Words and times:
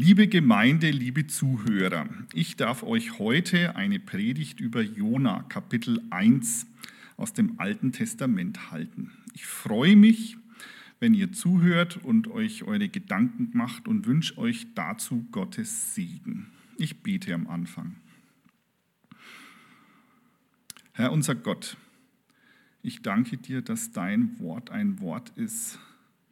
Liebe 0.00 0.28
Gemeinde, 0.28 0.92
liebe 0.92 1.26
Zuhörer, 1.26 2.08
ich 2.32 2.54
darf 2.54 2.84
euch 2.84 3.18
heute 3.18 3.74
eine 3.74 3.98
Predigt 3.98 4.60
über 4.60 4.80
Jona, 4.80 5.42
Kapitel 5.48 6.00
1 6.10 6.68
aus 7.16 7.32
dem 7.32 7.58
Alten 7.58 7.90
Testament 7.90 8.70
halten. 8.70 9.10
Ich 9.34 9.44
freue 9.44 9.96
mich, 9.96 10.36
wenn 11.00 11.14
ihr 11.14 11.32
zuhört 11.32 11.96
und 11.96 12.28
euch 12.28 12.62
eure 12.62 12.88
Gedanken 12.88 13.50
macht 13.54 13.88
und 13.88 14.06
wünsche 14.06 14.38
euch 14.38 14.68
dazu 14.76 15.26
Gottes 15.32 15.96
Segen. 15.96 16.46
Ich 16.76 17.02
bete 17.02 17.34
am 17.34 17.48
Anfang. 17.48 17.96
Herr 20.92 21.10
unser 21.10 21.34
Gott, 21.34 21.76
ich 22.84 23.02
danke 23.02 23.36
dir, 23.36 23.62
dass 23.62 23.90
dein 23.90 24.38
Wort 24.38 24.70
ein 24.70 25.00
Wort 25.00 25.30
ist, 25.30 25.80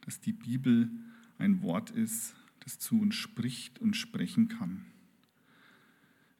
dass 0.05 0.21
die 0.21 0.31
Bibel 0.31 0.89
ein 1.37 1.61
Wort 1.63 1.89
ist, 1.89 2.36
das 2.67 2.79
zu 2.79 2.99
uns 2.99 3.15
spricht 3.15 3.79
und 3.79 3.95
sprechen 3.95 4.49
kann. 4.49 4.83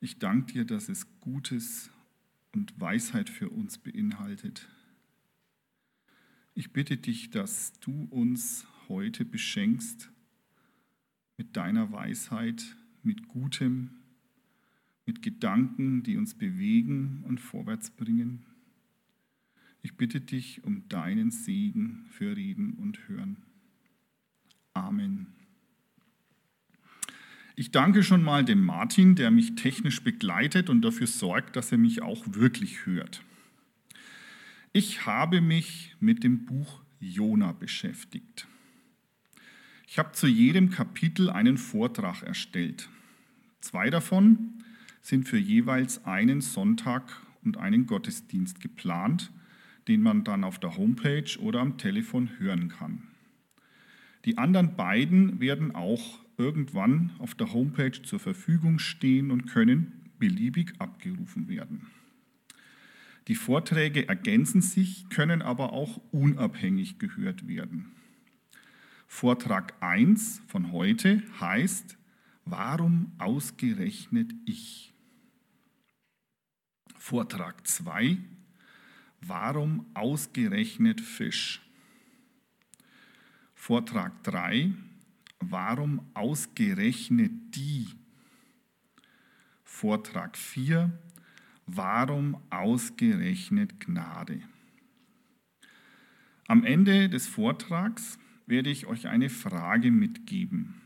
Ich 0.02 0.20
danke 0.20 0.52
dir, 0.52 0.66
dass 0.66 0.90
es 0.90 1.08
Gutes 1.22 1.90
und 2.52 2.78
Weisheit 2.82 3.30
für 3.30 3.50
uns 3.50 3.78
beinhaltet. 3.78 4.68
Ich 6.54 6.74
bitte 6.74 6.98
dich, 6.98 7.30
dass 7.30 7.80
du 7.80 8.10
uns 8.10 8.68
heute 8.90 9.24
beschenkst 9.24 10.12
mit 11.38 11.56
deiner 11.56 11.94
Weisheit, 11.94 12.76
mit 13.04 13.30
Gutem, 13.30 13.92
mit 15.06 15.22
Gedanken, 15.22 16.04
die 16.04 16.18
uns 16.18 16.34
bewegen 16.34 17.24
und 17.26 17.40
vorwärts 17.40 17.90
bringen. 17.90 18.46
Ich 19.82 19.96
bitte 19.96 20.20
dich 20.20 20.62
um 20.66 20.90
deinen 20.90 21.32
Segen 21.32 22.06
für 22.10 22.36
Reden 22.36 22.74
und 22.74 23.08
Hören. 23.08 23.38
Amen. 24.74 25.37
Ich 27.60 27.72
danke 27.72 28.04
schon 28.04 28.22
mal 28.22 28.46
dem 28.46 28.64
Martin, 28.64 29.16
der 29.16 29.32
mich 29.32 29.56
technisch 29.56 30.04
begleitet 30.04 30.70
und 30.70 30.84
dafür 30.84 31.08
sorgt, 31.08 31.56
dass 31.56 31.72
er 31.72 31.80
mich 31.80 32.04
auch 32.04 32.24
wirklich 32.28 32.86
hört. 32.86 33.24
Ich 34.74 35.08
habe 35.08 35.42
mich 35.42 35.96
mit 36.00 36.24
dem 36.24 36.46
Buch 36.46 36.84
Jona 37.00 37.54
beschäftigt. 37.54 38.48
Ich 39.88 39.98
habe 39.98 40.12
zu 40.12 40.28
jedem 40.28 40.70
Kapitel 40.70 41.32
einen 41.32 41.58
Vortrag 41.58 42.22
erstellt. 42.22 42.90
Zwei 43.60 43.90
davon 43.90 44.64
sind 45.02 45.28
für 45.28 45.40
jeweils 45.40 46.06
einen 46.06 46.42
Sonntag 46.42 47.24
und 47.44 47.58
einen 47.58 47.88
Gottesdienst 47.88 48.62
geplant, 48.62 49.32
den 49.88 50.04
man 50.04 50.24
dann 50.24 50.44
auf 50.44 50.60
der 50.60 50.78
Homepage 50.78 51.40
oder 51.40 51.62
am 51.62 51.80
Telefon 51.80 52.30
hören 52.38 52.70
kann. 52.70 53.08
Die 54.26 54.38
anderen 54.38 54.76
beiden 54.76 55.40
werden 55.40 55.74
auch 55.74 56.20
irgendwann 56.38 57.12
auf 57.20 57.36
der 57.36 57.52
Homepage 57.54 58.02
zur 58.02 58.20
Verfügung 58.20 58.80
stehen 58.80 59.32
und 59.32 59.48
können 59.48 60.12
beliebig 60.20 60.74
abgerufen 60.80 61.48
werden. 61.48 61.88
Die 63.28 63.36
Vorträge 63.36 64.08
ergänzen 64.08 64.62
sich, 64.62 65.10
können 65.10 65.42
aber 65.42 65.74
auch 65.74 66.02
unabhängig 66.12 66.98
gehört 66.98 67.48
werden. 67.48 67.92
Vortrag 69.08 69.74
1 69.82 70.42
von 70.48 70.72
heute 70.72 71.24
heißt, 71.40 71.98
warum 72.46 73.12
ausgerechnet 73.18 74.34
ich? 74.46 74.94
Vortrag 76.98 77.68
2, 77.68 78.18
warum 79.22 79.86
ausgerechnet 79.94 81.02
Fisch? 81.02 81.62
Vortrag 83.56 84.24
3, 84.24 84.74
Warum 85.40 86.02
ausgerechnet 86.14 87.32
die? 87.56 87.88
Vortrag 89.64 90.38
4. 90.38 90.92
Warum 91.66 92.38
ausgerechnet 92.50 93.80
Gnade? 93.80 94.42
Am 96.48 96.64
Ende 96.64 97.10
des 97.10 97.28
Vortrags 97.28 98.18
werde 98.46 98.70
ich 98.70 98.88
euch 98.88 99.08
eine 99.08 99.30
Frage 99.30 99.92
mitgeben, 99.92 100.82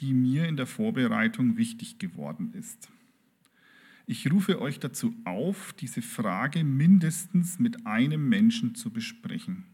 die 0.00 0.14
mir 0.14 0.48
in 0.48 0.56
der 0.56 0.66
Vorbereitung 0.66 1.56
wichtig 1.56 1.98
geworden 1.98 2.54
ist. 2.54 2.88
Ich 4.06 4.32
rufe 4.32 4.62
euch 4.62 4.80
dazu 4.80 5.14
auf, 5.24 5.74
diese 5.74 6.00
Frage 6.00 6.64
mindestens 6.64 7.58
mit 7.58 7.86
einem 7.86 8.26
Menschen 8.30 8.74
zu 8.74 8.90
besprechen 8.90 9.66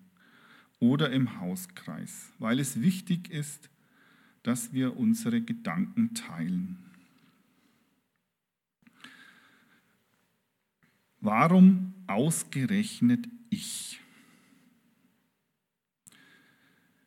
oder 0.81 1.11
im 1.11 1.39
Hauskreis, 1.39 2.33
weil 2.41 2.59
es 2.59 2.83
wichtig 2.83 3.31
ist, 3.31 3.71
dass 4.45 4.73
wir 4.73 4.97
unsere 4.97 5.41
Gedanken 5.41 6.15
teilen. 6.15 6.79
Warum 11.21 11.95
ausgerechnet 12.07 13.27
ich? 13.49 14.01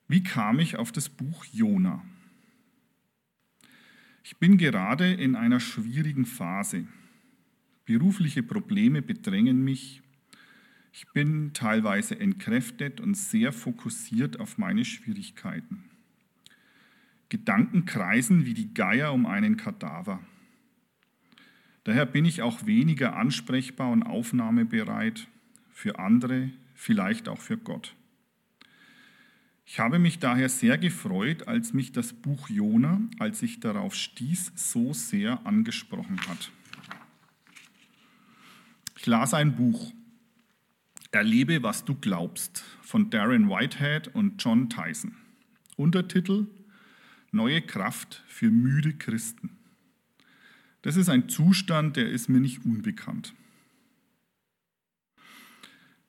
Wie 0.07 0.23
kam 0.23 0.59
ich 0.59 0.77
auf 0.77 0.91
das 0.91 1.09
Buch 1.09 1.45
Jona? 1.45 2.03
Ich 4.23 4.37
bin 4.37 4.57
gerade 4.57 5.13
in 5.13 5.35
einer 5.35 5.59
schwierigen 5.59 6.25
Phase. 6.25 6.87
Berufliche 7.85 8.41
Probleme 8.41 9.03
bedrängen 9.03 9.63
mich. 9.63 10.01
Ich 10.91 11.05
bin 11.13 11.53
teilweise 11.53 12.19
entkräftet 12.19 12.99
und 12.99 13.15
sehr 13.15 13.53
fokussiert 13.53 14.39
auf 14.39 14.57
meine 14.57 14.83
Schwierigkeiten. 14.83 15.83
Gedanken 17.29 17.85
kreisen 17.85 18.45
wie 18.45 18.53
die 18.53 18.73
Geier 18.73 19.13
um 19.13 19.25
einen 19.25 19.57
Kadaver. 19.57 20.19
Daher 21.83 22.05
bin 22.05 22.25
ich 22.25 22.41
auch 22.41 22.65
weniger 22.65 23.15
ansprechbar 23.15 23.91
und 23.91 24.03
aufnahmebereit 24.03 25.27
für 25.71 25.99
andere, 25.99 26.49
vielleicht 26.73 27.29
auch 27.29 27.39
für 27.39 27.57
Gott. 27.57 27.95
Ich 29.65 29.79
habe 29.79 29.99
mich 29.99 30.19
daher 30.19 30.47
sehr 30.47 30.77
gefreut, 30.77 31.47
als 31.47 31.73
mich 31.73 31.91
das 31.91 32.13
Buch 32.13 32.49
Jona, 32.49 33.01
als 33.19 33.41
ich 33.41 33.59
darauf 33.59 33.95
stieß, 33.95 34.53
so 34.55 34.93
sehr 34.93 35.45
angesprochen 35.45 36.19
hat. 36.27 36.51
Ich 38.97 39.05
las 39.05 39.33
ein 39.33 39.55
Buch, 39.55 39.91
Erlebe, 41.11 41.63
was 41.63 41.85
du 41.85 41.95
glaubst, 41.95 42.63
von 42.81 43.09
Darren 43.09 43.49
Whitehead 43.49 44.09
und 44.13 44.43
John 44.43 44.69
Tyson. 44.69 45.15
Untertitel 45.75 46.47
neue 47.37 47.61
Kraft 47.61 48.23
für 48.27 48.51
müde 48.51 48.93
Christen. 48.93 49.51
Das 50.81 50.97
ist 50.97 51.07
ein 51.07 51.29
Zustand, 51.29 51.95
der 51.95 52.09
ist 52.09 52.27
mir 52.27 52.41
nicht 52.41 52.65
unbekannt. 52.65 53.33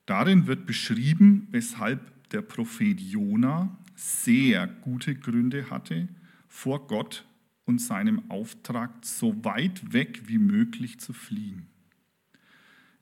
Darin 0.05 0.47
wird 0.47 0.65
beschrieben, 0.65 1.47
weshalb 1.51 2.29
der 2.31 2.41
Prophet 2.41 2.99
Jona 2.99 3.77
sehr 3.95 4.67
gute 4.67 5.15
Gründe 5.15 5.69
hatte, 5.69 6.07
vor 6.47 6.87
Gott 6.87 7.25
und 7.65 7.79
seinem 7.79 8.31
Auftrag 8.31 9.05
so 9.05 9.45
weit 9.45 9.93
weg 9.93 10.23
wie 10.25 10.39
möglich 10.39 10.99
zu 10.99 11.13
fliehen. 11.13 11.67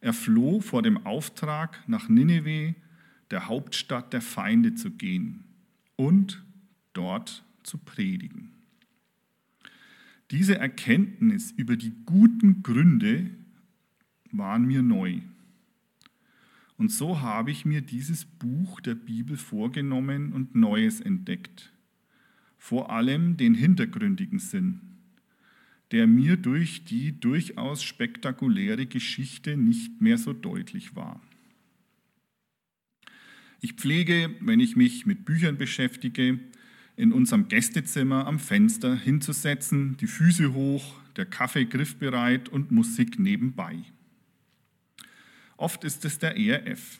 Er 0.01 0.13
floh 0.13 0.59
vor 0.59 0.81
dem 0.81 1.05
Auftrag, 1.05 1.81
nach 1.87 2.09
Nineveh, 2.09 2.75
der 3.31 3.47
Hauptstadt 3.47 4.11
der 4.13 4.21
Feinde 4.21 4.75
zu 4.75 4.91
gehen 4.91 5.43
und 5.95 6.43
dort 6.93 7.43
zu 7.67 7.77
predigen. 7.77 8.51
Diese 10.31 10.57
Erkenntnis 10.57 11.51
über 11.51 11.77
die 11.77 11.93
guten 12.05 12.63
Gründe 12.63 13.29
waren 14.31 14.65
mir 14.65 14.81
neu. 14.81 15.21
Und 16.77 16.91
so 16.91 17.21
habe 17.21 17.51
ich 17.51 17.65
mir 17.65 17.81
dieses 17.81 18.25
Buch 18.25 18.81
der 18.81 18.95
Bibel 18.95 19.37
vorgenommen 19.37 20.33
und 20.33 20.55
Neues 20.55 21.01
entdeckt. 21.01 21.73
Vor 22.57 22.91
allem 22.91 23.37
den 23.37 23.53
hintergründigen 23.53 24.39
Sinn, 24.39 24.81
der 25.91 26.07
mir 26.07 26.37
durch 26.37 26.83
die 26.83 27.19
durchaus 27.19 27.83
spektakuläre 27.83 28.85
Geschichte 28.85 29.57
nicht 29.57 30.01
mehr 30.01 30.17
so 30.17 30.33
deutlich 30.33 30.95
war. 30.95 31.21
Ich 33.61 33.73
pflege, 33.73 34.35
wenn 34.41 34.59
ich 34.59 34.75
mich 34.75 35.05
mit 35.05 35.25
Büchern 35.25 35.57
beschäftige, 35.57 36.39
in 36.97 37.13
unserem 37.13 37.47
Gästezimmer 37.47 38.25
am 38.25 38.39
Fenster 38.39 38.95
hinzusetzen, 38.95 39.95
die 39.97 40.07
Füße 40.07 40.53
hoch, 40.53 40.99
der 41.15 41.25
Kaffee 41.25 41.65
griffbereit 41.65 42.49
und 42.49 42.71
Musik 42.71 43.19
nebenbei. 43.19 43.83
Oft 45.57 45.83
ist 45.83 46.05
es 46.05 46.17
der 46.17 46.35
ERF. 46.37 46.99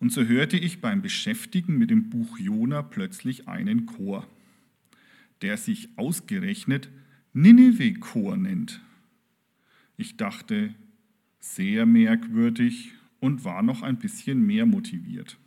Und 0.00 0.12
so 0.12 0.24
hörte 0.24 0.56
ich 0.56 0.80
beim 0.80 1.02
Beschäftigen 1.02 1.76
mit 1.76 1.90
dem 1.90 2.08
Buch 2.08 2.38
Jona 2.38 2.80
plötzlich 2.80 3.48
einen 3.48 3.84
Chor, 3.84 4.26
der 5.42 5.58
sich 5.58 5.90
ausgerechnet 5.96 6.88
Nineveh-Chor 7.34 8.38
nennt. 8.38 8.80
Ich 9.98 10.16
dachte, 10.16 10.74
sehr 11.38 11.84
merkwürdig 11.84 12.92
und 13.20 13.44
war 13.44 13.62
noch 13.62 13.82
ein 13.82 13.98
bisschen 13.98 14.44
mehr 14.46 14.64
motiviert. 14.64 15.38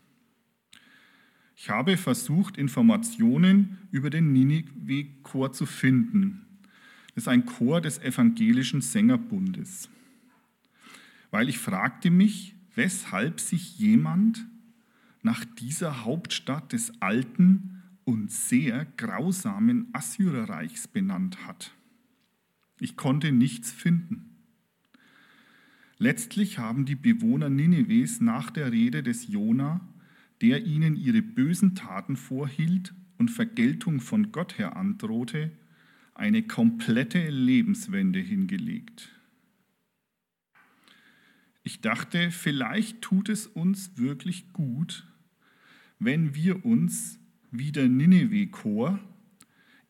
Ich 1.63 1.69
habe 1.69 1.95
versucht, 1.95 2.57
Informationen 2.57 3.77
über 3.89 4.09
den 4.09 4.33
Ninive-Chor 4.33 5.53
zu 5.53 5.65
finden. 5.65 6.45
Das 7.15 7.23
ist 7.23 7.27
ein 7.29 7.45
Chor 7.45 7.79
des 7.79 7.99
evangelischen 7.99 8.81
Sängerbundes. 8.81 9.87
Weil 11.31 11.47
ich 11.47 11.59
fragte 11.59 12.11
mich, 12.11 12.53
weshalb 12.75 13.39
sich 13.39 13.79
jemand 13.79 14.45
nach 15.21 15.45
dieser 15.45 16.03
Hauptstadt 16.03 16.73
des 16.73 17.01
alten 17.01 17.81
und 18.03 18.29
sehr 18.29 18.83
grausamen 18.97 19.87
Assyrerreichs 19.93 20.89
benannt 20.89 21.47
hat. 21.47 21.73
Ich 22.81 22.97
konnte 22.97 23.31
nichts 23.31 23.71
finden. 23.71 24.35
Letztlich 25.97 26.59
haben 26.59 26.83
die 26.83 26.95
Bewohner 26.95 27.49
Nineves 27.49 28.19
nach 28.19 28.51
der 28.51 28.73
Rede 28.73 29.01
des 29.01 29.29
Jona 29.29 29.79
der 30.43 30.65
ihnen 30.65 30.97
ihre 30.97 31.21
bösen 31.21 31.73
Taten 31.73 32.17
vorhielt 32.17 32.93
und 33.17 33.31
Vergeltung 33.31 34.01
von 34.01 34.33
Gott 34.33 34.57
her 34.57 34.75
androhte, 34.75 35.51
eine 36.15 36.43
komplette 36.43 37.29
Lebenswende 37.29 38.19
hingelegt. 38.19 39.09
Ich 41.63 41.79
dachte, 41.79 42.29
vielleicht 42.29 43.01
tut 43.01 43.29
es 43.29 43.47
uns 43.47 43.97
wirklich 43.97 44.51
gut, 44.51 45.07
wenn 45.97 46.35
wir 46.35 46.65
uns 46.65 47.19
wie 47.51 47.71
der 47.71 47.87
Nineveh-Chor 47.87 48.99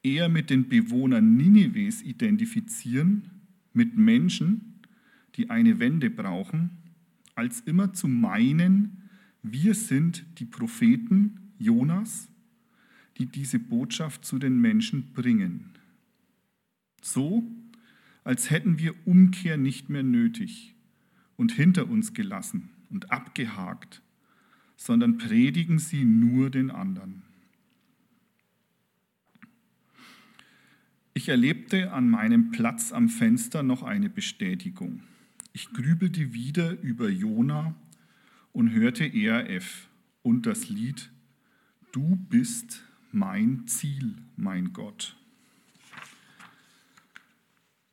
eher 0.03 0.29
mit 0.29 0.51
den 0.51 0.69
Bewohnern 0.69 1.35
Nineves 1.35 2.03
identifizieren, 2.03 3.41
mit 3.73 3.97
Menschen, 3.97 4.81
die 5.35 5.49
eine 5.49 5.79
Wende 5.79 6.11
brauchen, 6.11 6.77
als 7.33 7.61
immer 7.61 7.93
zu 7.93 8.07
meinen, 8.07 9.02
wir 9.43 9.75
sind 9.75 10.25
die 10.39 10.45
Propheten 10.45 11.51
Jonas, 11.59 12.29
die 13.17 13.25
diese 13.25 13.59
Botschaft 13.59 14.25
zu 14.25 14.39
den 14.39 14.59
Menschen 14.59 15.11
bringen. 15.13 15.69
So, 17.01 17.43
als 18.23 18.49
hätten 18.49 18.79
wir 18.79 18.95
Umkehr 19.05 19.57
nicht 19.57 19.89
mehr 19.89 20.03
nötig 20.03 20.73
und 21.35 21.51
hinter 21.51 21.89
uns 21.89 22.13
gelassen 22.13 22.69
und 22.89 23.11
abgehakt, 23.11 24.01
sondern 24.77 25.17
predigen 25.17 25.77
sie 25.77 26.05
nur 26.05 26.49
den 26.49 26.71
anderen. 26.71 27.23
Ich 31.13 31.29
erlebte 31.29 31.91
an 31.91 32.09
meinem 32.09 32.51
Platz 32.51 32.91
am 32.91 33.09
Fenster 33.09 33.61
noch 33.61 33.83
eine 33.83 34.09
Bestätigung. 34.09 35.03
Ich 35.51 35.71
grübelte 35.71 36.33
wieder 36.33 36.81
über 36.81 37.09
Jona 37.09 37.75
und 38.53 38.71
hörte 38.71 39.03
ERF 39.05 39.89
und 40.21 40.45
das 40.45 40.69
Lied 40.69 41.11
Du 41.91 42.15
bist 42.15 42.83
mein 43.11 43.67
Ziel, 43.67 44.15
mein 44.35 44.73
Gott. 44.73 45.15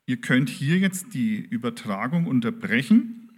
Ihr 0.06 0.16
könnt 0.16 0.48
hier 0.48 0.78
jetzt 0.78 1.12
die 1.12 1.36
Übertragung 1.36 2.26
unterbrechen 2.26 3.30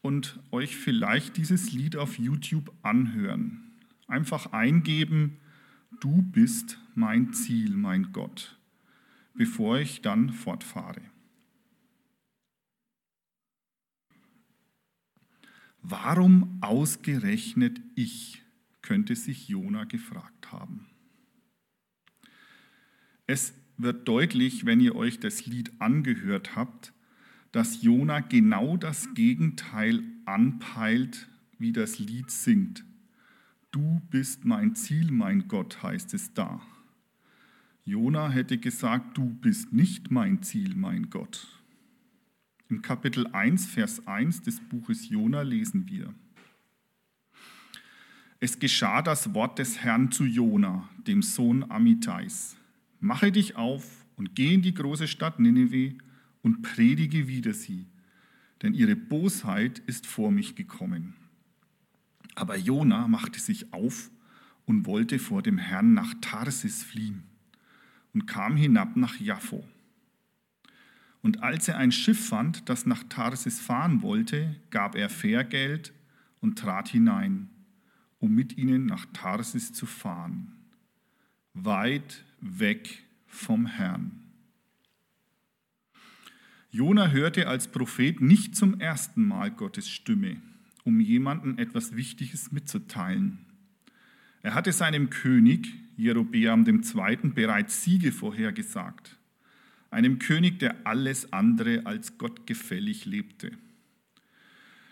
und 0.00 0.40
euch 0.52 0.74
vielleicht 0.74 1.36
dieses 1.36 1.72
Lied 1.72 1.96
auf 1.96 2.18
YouTube 2.18 2.72
anhören. 2.82 3.72
Einfach 4.08 4.52
eingeben, 4.52 5.36
du 6.00 6.22
bist 6.22 6.80
mein 6.94 7.34
Ziel, 7.34 7.76
mein 7.76 8.12
Gott, 8.12 8.58
bevor 9.34 9.78
ich 9.78 10.00
dann 10.00 10.30
fortfahre. 10.30 11.02
Warum 15.88 16.58
ausgerechnet 16.62 17.80
ich, 17.94 18.42
könnte 18.82 19.14
sich 19.14 19.48
Jona 19.48 19.84
gefragt 19.84 20.50
haben. 20.50 20.86
Es 23.28 23.54
wird 23.76 24.08
deutlich, 24.08 24.66
wenn 24.66 24.80
ihr 24.80 24.96
euch 24.96 25.20
das 25.20 25.46
Lied 25.46 25.70
angehört 25.78 26.56
habt, 26.56 26.92
dass 27.52 27.82
Jona 27.82 28.18
genau 28.18 28.76
das 28.76 29.14
Gegenteil 29.14 30.02
anpeilt, 30.24 31.28
wie 31.56 31.72
das 31.72 32.00
Lied 32.00 32.32
singt. 32.32 32.84
Du 33.70 34.00
bist 34.10 34.44
mein 34.44 34.74
Ziel, 34.74 35.12
mein 35.12 35.46
Gott, 35.46 35.84
heißt 35.84 36.14
es 36.14 36.34
da. 36.34 36.60
Jona 37.84 38.28
hätte 38.28 38.58
gesagt, 38.58 39.16
du 39.16 39.26
bist 39.26 39.72
nicht 39.72 40.10
mein 40.10 40.42
Ziel, 40.42 40.74
mein 40.74 41.10
Gott. 41.10 41.46
Im 42.68 42.82
Kapitel 42.82 43.28
1, 43.28 43.66
Vers 43.66 44.08
1 44.08 44.42
des 44.42 44.58
Buches 44.58 45.08
Jona 45.08 45.42
lesen 45.42 45.88
wir. 45.88 46.12
Es 48.40 48.58
geschah 48.58 49.02
das 49.02 49.34
Wort 49.34 49.60
des 49.60 49.78
Herrn 49.78 50.10
zu 50.10 50.24
Jona, 50.24 50.88
dem 51.06 51.22
Sohn 51.22 51.70
Amitais. 51.70 52.56
Mache 52.98 53.30
dich 53.30 53.54
auf 53.54 54.04
und 54.16 54.34
geh 54.34 54.52
in 54.52 54.62
die 54.62 54.74
große 54.74 55.06
Stadt 55.06 55.38
Nineveh 55.38 55.96
und 56.42 56.62
predige 56.62 57.28
wider 57.28 57.54
sie, 57.54 57.86
denn 58.62 58.74
ihre 58.74 58.96
Bosheit 58.96 59.78
ist 59.86 60.04
vor 60.04 60.32
mich 60.32 60.56
gekommen. 60.56 61.14
Aber 62.34 62.56
Jona 62.56 63.06
machte 63.06 63.38
sich 63.38 63.72
auf 63.72 64.10
und 64.64 64.86
wollte 64.86 65.20
vor 65.20 65.40
dem 65.40 65.58
Herrn 65.58 65.94
nach 65.94 66.14
Tarsis 66.20 66.82
fliehen 66.82 67.22
und 68.12 68.26
kam 68.26 68.56
hinab 68.56 68.96
nach 68.96 69.20
Jaffo. 69.20 69.64
Und 71.26 71.42
als 71.42 71.66
er 71.66 71.76
ein 71.76 71.90
Schiff 71.90 72.28
fand, 72.28 72.68
das 72.68 72.86
nach 72.86 73.02
Tarsis 73.08 73.58
fahren 73.58 74.00
wollte, 74.00 74.54
gab 74.70 74.94
er 74.94 75.08
Fährgeld 75.08 75.92
und 76.38 76.56
trat 76.56 76.86
hinein, 76.86 77.48
um 78.20 78.32
mit 78.32 78.56
ihnen 78.56 78.86
nach 78.86 79.06
Tarsis 79.06 79.72
zu 79.72 79.86
fahren, 79.86 80.52
weit 81.52 82.24
weg 82.40 83.02
vom 83.26 83.66
Herrn. 83.66 84.22
Jona 86.70 87.08
hörte 87.08 87.48
als 87.48 87.66
Prophet 87.72 88.20
nicht 88.20 88.54
zum 88.54 88.78
ersten 88.78 89.26
Mal 89.26 89.50
Gottes 89.50 89.88
Stimme, 89.90 90.40
um 90.84 91.00
jemandem 91.00 91.58
etwas 91.58 91.96
Wichtiges 91.96 92.52
mitzuteilen. 92.52 93.46
Er 94.42 94.54
hatte 94.54 94.70
seinem 94.70 95.10
König, 95.10 95.74
Jerobeam 95.96 96.64
II., 96.64 97.30
bereits 97.34 97.82
Siege 97.82 98.12
vorhergesagt 98.12 99.15
einem 99.96 100.18
König, 100.18 100.58
der 100.58 100.86
alles 100.86 101.32
andere 101.32 101.86
als 101.86 102.18
gottgefällig 102.18 103.06
lebte. 103.06 103.52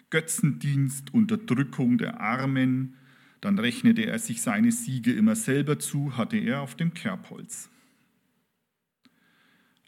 Götzendienst, 0.09 1.13
Unterdrückung 1.13 1.99
der 1.99 2.21
Armen, 2.21 2.97
dann 3.43 3.59
rechnete 3.59 4.07
er 4.07 4.19
sich 4.19 4.41
seine 4.41 4.73
Siege 4.73 5.13
immer 5.13 5.37
selber 5.37 5.79
zu, 5.79 6.17
hatte 6.17 6.39
er 6.39 6.63
auf 6.63 6.75
dem 6.75 6.95
Kerbholz. 6.95 7.69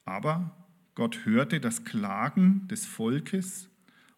Aber 0.04 0.54
Gott 0.94 1.24
hörte 1.24 1.60
das 1.60 1.84
Klagen 1.84 2.68
des 2.68 2.84
Volkes 2.84 3.70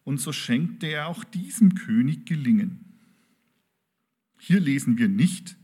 und 0.03 0.19
so 0.19 0.33
schenkte 0.33 0.87
er 0.87 1.07
auch 1.07 1.23
diesem 1.23 1.75
König 1.75 2.25
Gelingen. 2.25 2.83
Hier 4.37 4.59
lesen 4.59 4.97
wir 4.97 5.07
nicht, 5.07 5.55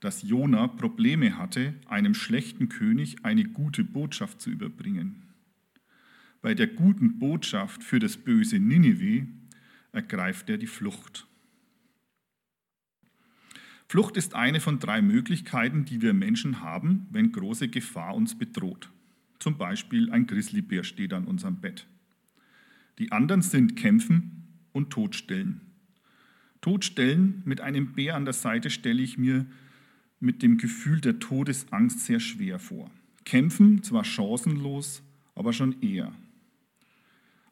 dass 0.00 0.22
Jona 0.22 0.66
Probleme 0.66 1.36
hatte, 1.36 1.74
einem 1.86 2.14
schlechten 2.14 2.68
König 2.68 3.24
eine 3.24 3.44
gute 3.44 3.84
Botschaft 3.84 4.40
zu 4.40 4.50
überbringen. 4.50 5.22
Bei 6.42 6.54
der 6.54 6.68
guten 6.68 7.18
Botschaft 7.18 7.84
für 7.84 7.98
das 7.98 8.16
böse 8.16 8.58
Ninive 8.58 9.26
ergreift 9.92 10.48
er 10.48 10.56
die 10.56 10.66
Flucht. 10.66 11.26
Flucht 13.88 14.16
ist 14.16 14.34
eine 14.34 14.60
von 14.60 14.78
drei 14.78 15.02
Möglichkeiten, 15.02 15.84
die 15.84 16.00
wir 16.00 16.14
Menschen 16.14 16.60
haben, 16.60 17.08
wenn 17.10 17.32
große 17.32 17.68
Gefahr 17.68 18.14
uns 18.14 18.38
bedroht. 18.38 18.90
Zum 19.40 19.58
Beispiel 19.58 20.10
ein 20.12 20.26
Grizzlybär 20.26 20.84
steht 20.84 21.12
an 21.12 21.24
unserem 21.24 21.60
Bett. 21.60 21.86
Die 22.98 23.10
anderen 23.10 23.42
sind 23.42 23.76
Kämpfen 23.76 24.46
und 24.72 24.90
Todstellen. 24.90 25.62
Todstellen 26.60 27.42
mit 27.44 27.60
einem 27.60 27.92
Bär 27.92 28.14
an 28.16 28.24
der 28.24 28.34
Seite 28.34 28.70
stelle 28.70 29.02
ich 29.02 29.18
mir 29.18 29.46
mit 30.20 30.42
dem 30.42 30.58
Gefühl 30.58 31.00
der 31.00 31.18
Todesangst 31.18 32.00
sehr 32.00 32.20
schwer 32.20 32.58
vor. 32.58 32.90
Kämpfen 33.24 33.82
zwar 33.82 34.04
chancenlos, 34.04 35.02
aber 35.34 35.52
schon 35.52 35.80
eher. 35.82 36.12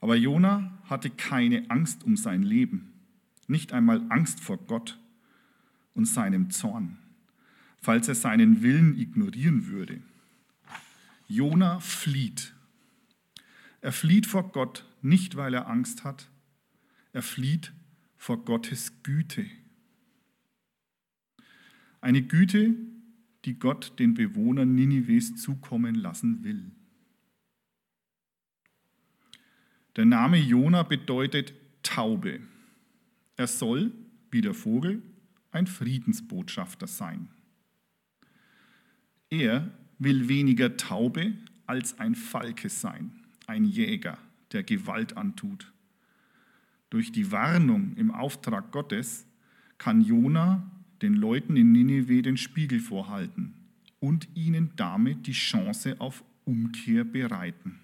Aber 0.00 0.14
Jona 0.14 0.78
hatte 0.84 1.10
keine 1.10 1.70
Angst 1.70 2.04
um 2.04 2.16
sein 2.16 2.42
Leben, 2.42 2.92
nicht 3.46 3.72
einmal 3.72 4.02
Angst 4.10 4.40
vor 4.40 4.58
Gott 4.58 4.98
und 5.94 6.04
seinem 6.04 6.50
Zorn, 6.50 6.98
falls 7.80 8.06
er 8.06 8.14
seinen 8.14 8.62
Willen 8.62 8.98
ignorieren 8.98 9.66
würde. 9.66 10.00
Jona 11.26 11.80
flieht. 11.80 12.54
Er 13.80 13.92
flieht 13.92 14.26
vor 14.26 14.52
Gott 14.52 14.84
nicht, 15.02 15.36
weil 15.36 15.54
er 15.54 15.68
Angst 15.68 16.04
hat, 16.04 16.28
er 17.12 17.22
flieht 17.22 17.72
vor 18.16 18.44
Gottes 18.44 19.02
Güte. 19.02 19.46
Eine 22.00 22.22
Güte, 22.22 22.74
die 23.44 23.58
Gott 23.58 23.98
den 23.98 24.14
Bewohnern 24.14 24.74
Ninives 24.74 25.36
zukommen 25.36 25.94
lassen 25.94 26.44
will. 26.44 26.70
Der 29.96 30.04
Name 30.04 30.38
Jona 30.38 30.84
bedeutet 30.84 31.54
Taube. 31.82 32.40
Er 33.36 33.46
soll, 33.46 33.92
wie 34.30 34.40
der 34.40 34.54
Vogel, 34.54 35.02
ein 35.50 35.66
Friedensbotschafter 35.66 36.86
sein. 36.86 37.28
Er 39.30 39.70
will 39.98 40.28
weniger 40.28 40.76
Taube 40.76 41.34
als 41.66 41.98
ein 41.98 42.14
Falke 42.14 42.68
sein, 42.68 43.26
ein 43.46 43.64
Jäger, 43.64 44.18
der 44.52 44.62
Gewalt 44.62 45.16
antut. 45.16 45.72
Durch 46.90 47.12
die 47.12 47.30
Warnung 47.32 47.94
im 47.96 48.10
Auftrag 48.10 48.70
Gottes 48.72 49.26
kann 49.76 50.00
Jona 50.00 50.70
den 51.02 51.14
Leuten 51.14 51.56
in 51.56 51.72
Nineveh 51.72 52.22
den 52.22 52.36
Spiegel 52.36 52.80
vorhalten 52.80 53.54
und 54.00 54.28
ihnen 54.34 54.72
damit 54.76 55.26
die 55.26 55.32
Chance 55.32 56.00
auf 56.00 56.24
Umkehr 56.44 57.04
bereiten. 57.04 57.78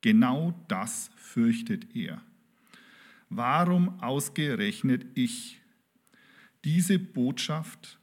Genau 0.00 0.54
das 0.68 1.10
fürchtet 1.16 1.94
er. 1.94 2.22
Warum 3.28 4.00
ausgerechnet 4.00 5.06
ich 5.14 5.60
diese 6.64 6.98
Botschaft 6.98 7.98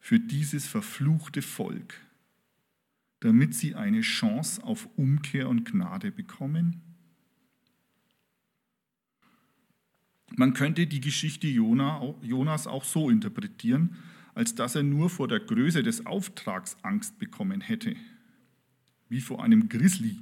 für 0.00 0.20
dieses 0.20 0.66
verfluchte 0.66 1.42
Volk, 1.42 1.94
damit 3.20 3.54
sie 3.54 3.74
eine 3.74 4.02
Chance 4.02 4.62
auf 4.62 4.88
Umkehr 4.96 5.48
und 5.48 5.64
Gnade 5.64 6.10
bekommen? 6.10 6.87
Man 10.38 10.54
könnte 10.54 10.86
die 10.86 11.00
Geschichte 11.00 11.48
Jonas 11.48 12.68
auch 12.68 12.84
so 12.84 13.10
interpretieren, 13.10 13.96
als 14.36 14.54
dass 14.54 14.76
er 14.76 14.84
nur 14.84 15.10
vor 15.10 15.26
der 15.26 15.40
Größe 15.40 15.82
des 15.82 16.06
Auftrags 16.06 16.76
Angst 16.82 17.18
bekommen 17.18 17.60
hätte, 17.60 17.96
wie 19.08 19.20
vor 19.20 19.42
einem 19.42 19.68
Grizzly. 19.68 20.20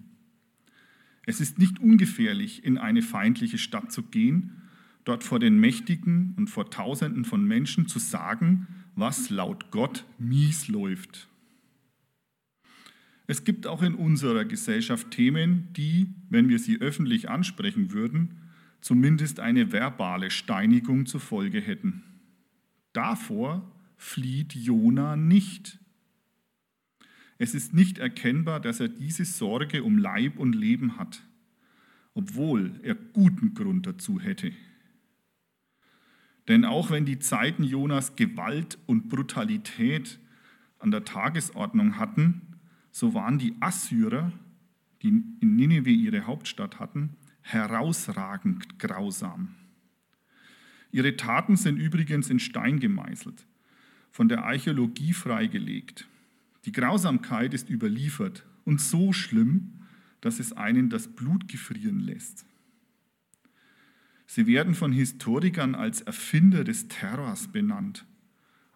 Es 1.27 1.43
ist 1.43 1.59
nicht 1.59 1.81
ungefährlich, 1.81 2.65
in 2.65 2.79
eine 2.79 3.03
feindliche 3.03 3.59
Stadt 3.59 3.93
zu 3.93 4.05
gehen, 4.05 4.63
dort 5.05 5.23
vor 5.23 5.39
den 5.39 5.61
Mächtigen 5.61 6.33
und 6.39 6.49
vor 6.49 6.71
Tausenden 6.71 7.27
von 7.27 7.45
Menschen 7.45 7.87
zu 7.87 7.99
sagen, 7.99 8.67
was 8.95 9.29
laut 9.29 9.71
Gott 9.71 10.07
mies 10.19 10.69
läuft. 10.69 11.29
Es 13.27 13.45
gibt 13.45 13.67
auch 13.67 13.83
in 13.83 13.95
unserer 13.95 14.47
Gesellschaft 14.47 15.11
Themen, 15.11 15.69
die, 15.75 16.07
wenn 16.31 16.49
wir 16.49 16.59
sie 16.59 16.81
öffentlich 16.81 17.29
ansprechen 17.29 17.93
würden, 17.93 18.46
zumindest 18.81 19.41
eine 19.41 19.73
verbale 19.73 20.31
Steinigung 20.31 21.07
zur 21.07 21.21
Folge 21.21 21.61
hätten. 21.61 22.03
Davor 22.93 23.71
flieht 23.97 24.55
Jona 24.55 25.17
nicht. 25.17 25.79
Es 27.39 27.55
ist 27.55 27.75
nicht 27.75 27.99
erkennbar, 27.99 28.61
dass 28.61 28.81
er 28.81 28.89
diese 28.89 29.25
Sorge 29.25 29.83
um 29.83 29.99
Leib 29.99 30.39
und 30.39 30.55
Leben 30.55 30.97
hat, 30.97 31.23
obwohl 32.15 32.81
er 32.83 32.95
guten 32.95 33.55
Grund 33.55 33.87
dazu 33.87 34.21
hätte. 34.21 34.53
Denn 36.49 36.65
auch 36.65 36.91
wenn 36.91 37.05
die 37.05 37.19
Zeiten 37.19 37.65
Jonas 37.65 38.17
Gewalt 38.17 38.79
und 38.87 39.09
Brutalität 39.09 40.19
an 40.79 40.91
der 40.91 41.05
Tagesordnung 41.05 41.99
hatten, 41.99 42.43
so 42.91 43.15
waren 43.15 43.39
die 43.39 43.55
Assyrer, 43.61 44.33
die 45.03 45.09
in 45.09 45.57
Nineveh 45.57 45.93
ihre 45.93 46.27
Hauptstadt 46.27 46.79
hatten, 46.79 47.17
herausragend 47.47 48.81
grausam. 48.81 49.55
Ihre 50.91 51.17
Taten 51.17 51.57
sind 51.57 51.79
übrigens 51.79 52.29
in 52.29 52.41
Stein 52.41 52.81
gemeißelt, 52.81 53.47
von 54.11 54.29
der 54.29 54.45
Archäologie 54.45 55.13
freigelegt. 55.13 56.09
Die 56.65 56.73
Grausamkeit 56.73 57.55
ist 57.55 57.71
überliefert 57.71 58.45
und 58.65 58.81
so 58.81 59.13
schlimm, 59.13 59.75
dass 60.21 60.41
es 60.41 60.55
einen 60.55 60.91
das 60.91 61.07
Blut 61.07 61.47
gefrieren 61.47 62.01
lässt. 62.01 62.45
Sie 64.27 64.49
werden 64.49 64.75
von 64.75 64.91
Historikern 64.91 65.77
als 65.77 66.01
Erfinder 66.01 66.65
des 66.65 66.89
Terrors 66.89 67.47
benannt 67.47 68.05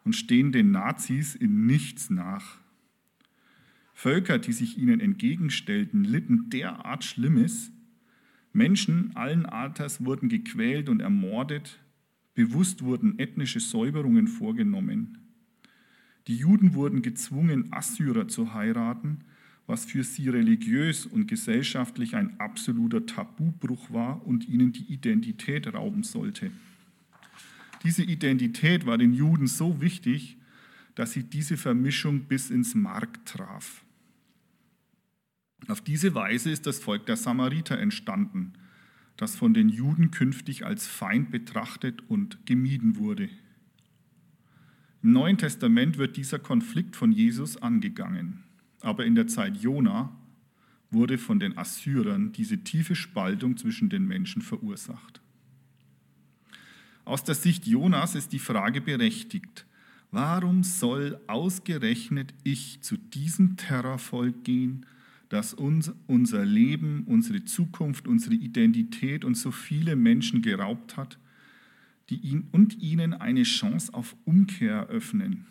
und 0.05 0.15
stehen 0.15 0.53
den 0.53 0.71
Nazis 0.71 1.35
in 1.35 1.67
nichts 1.67 2.09
nach. 2.09 2.59
Völker, 3.95 4.39
die 4.39 4.53
sich 4.53 4.79
ihnen 4.79 5.00
entgegenstellten, 5.00 6.05
litten 6.05 6.50
derart 6.50 7.03
Schlimmes, 7.03 7.73
Menschen 8.52 9.14
allen 9.14 9.47
Alters 9.47 10.04
wurden 10.04 10.28
gequält 10.28 10.88
und 10.88 11.00
ermordet, 11.00 11.78
bewusst 12.35 12.83
wurden 12.83 13.19
ethnische 13.19 13.61
Säuberungen 13.61 14.26
vorgenommen. 14.26 15.19
Die 16.26 16.37
Juden 16.37 16.75
wurden 16.75 17.02
gezwungen, 17.02 17.73
Assyrer 17.73 18.28
zu 18.28 18.54
heiraten, 18.54 19.25
was 19.66 19.85
für 19.85 20.02
sie 20.02 20.28
religiös 20.28 21.07
und 21.07 21.28
gesellschaftlich 21.28 22.16
ein 22.16 22.38
absoluter 22.40 23.07
Tabubruch 23.07 23.92
war 23.92 24.26
und 24.26 24.49
ihnen 24.49 24.73
die 24.73 24.92
Identität 24.92 25.73
rauben 25.73 26.02
sollte. 26.02 26.50
Diese 27.85 28.02
Identität 28.02 28.85
war 28.85 28.99
den 28.99 29.14
Juden 29.14 29.47
so 29.47 29.80
wichtig, 29.80 30.37
dass 30.97 31.12
sie 31.12 31.23
diese 31.23 31.57
Vermischung 31.57 32.23
bis 32.23 32.50
ins 32.50 32.75
Mark 32.75 33.25
traf. 33.25 33.85
Auf 35.69 35.81
diese 35.81 36.14
Weise 36.14 36.50
ist 36.50 36.67
das 36.67 36.79
Volk 36.79 37.07
der 37.07 37.17
Samariter 37.17 37.79
entstanden, 37.79 38.55
das 39.17 39.37
von 39.37 39.55
den 39.55 39.69
Juden 39.69 40.11
künftig 40.11 40.64
als 40.64 40.87
Feind 40.87 41.31
betrachtet 41.31 42.02
und 42.09 42.47
gemieden 42.47 42.97
wurde. 42.97 43.29
Im 45.02 45.12
Neuen 45.12 45.38
Testament 45.38 45.99
wird 45.99 46.17
dieser 46.17 46.38
Konflikt 46.38 46.97
von 46.97 47.12
Jesus 47.12 47.57
angegangen, 47.57 48.43
aber 48.81 49.05
in 49.05 49.14
der 49.14 49.26
Zeit 49.26 49.57
Jona 49.57 50.14
wurde 50.90 51.19
von 51.19 51.38
den 51.38 51.57
Assyrern 51.57 52.33
diese 52.33 52.59
tiefe 52.59 52.95
Spaltung 52.95 53.57
zwischen 53.57 53.88
den 53.88 54.07
Menschen 54.07 54.43
verursacht. 54.43 55.21
Aus 57.05 57.25
der 57.25 57.35
Sicht 57.35 57.67
Jonas 57.67 58.14
ist 58.14 58.33
die 58.33 58.38
Frage 58.38 58.81
berechtigt, 58.81 59.67
warum 60.11 60.62
soll 60.62 61.21
ausgerechnet 61.26 62.35
ich 62.45 62.83
zu 62.83 62.97
diesem 62.97 63.57
Terrorvolk 63.57 64.45
gehen, 64.45 64.87
das 65.31 65.55
uns 65.55 65.93
unser 66.07 66.45
Leben, 66.45 67.05
unsere 67.07 67.45
Zukunft, 67.45 68.07
unsere 68.07 68.35
Identität 68.35 69.25
und 69.25 69.37
so 69.37 69.51
viele 69.51 69.97
Menschen 69.97 70.43
geraubt 70.43 70.99
hat 70.99 71.19
die 72.11 72.17
ihn 72.17 72.49
und 72.51 72.83
ihnen 72.83 73.15
eine 73.15 73.45
Chance 73.45 73.95
auf 73.95 74.17
Umkehr 74.25 74.75
eröffnen. 74.75 75.47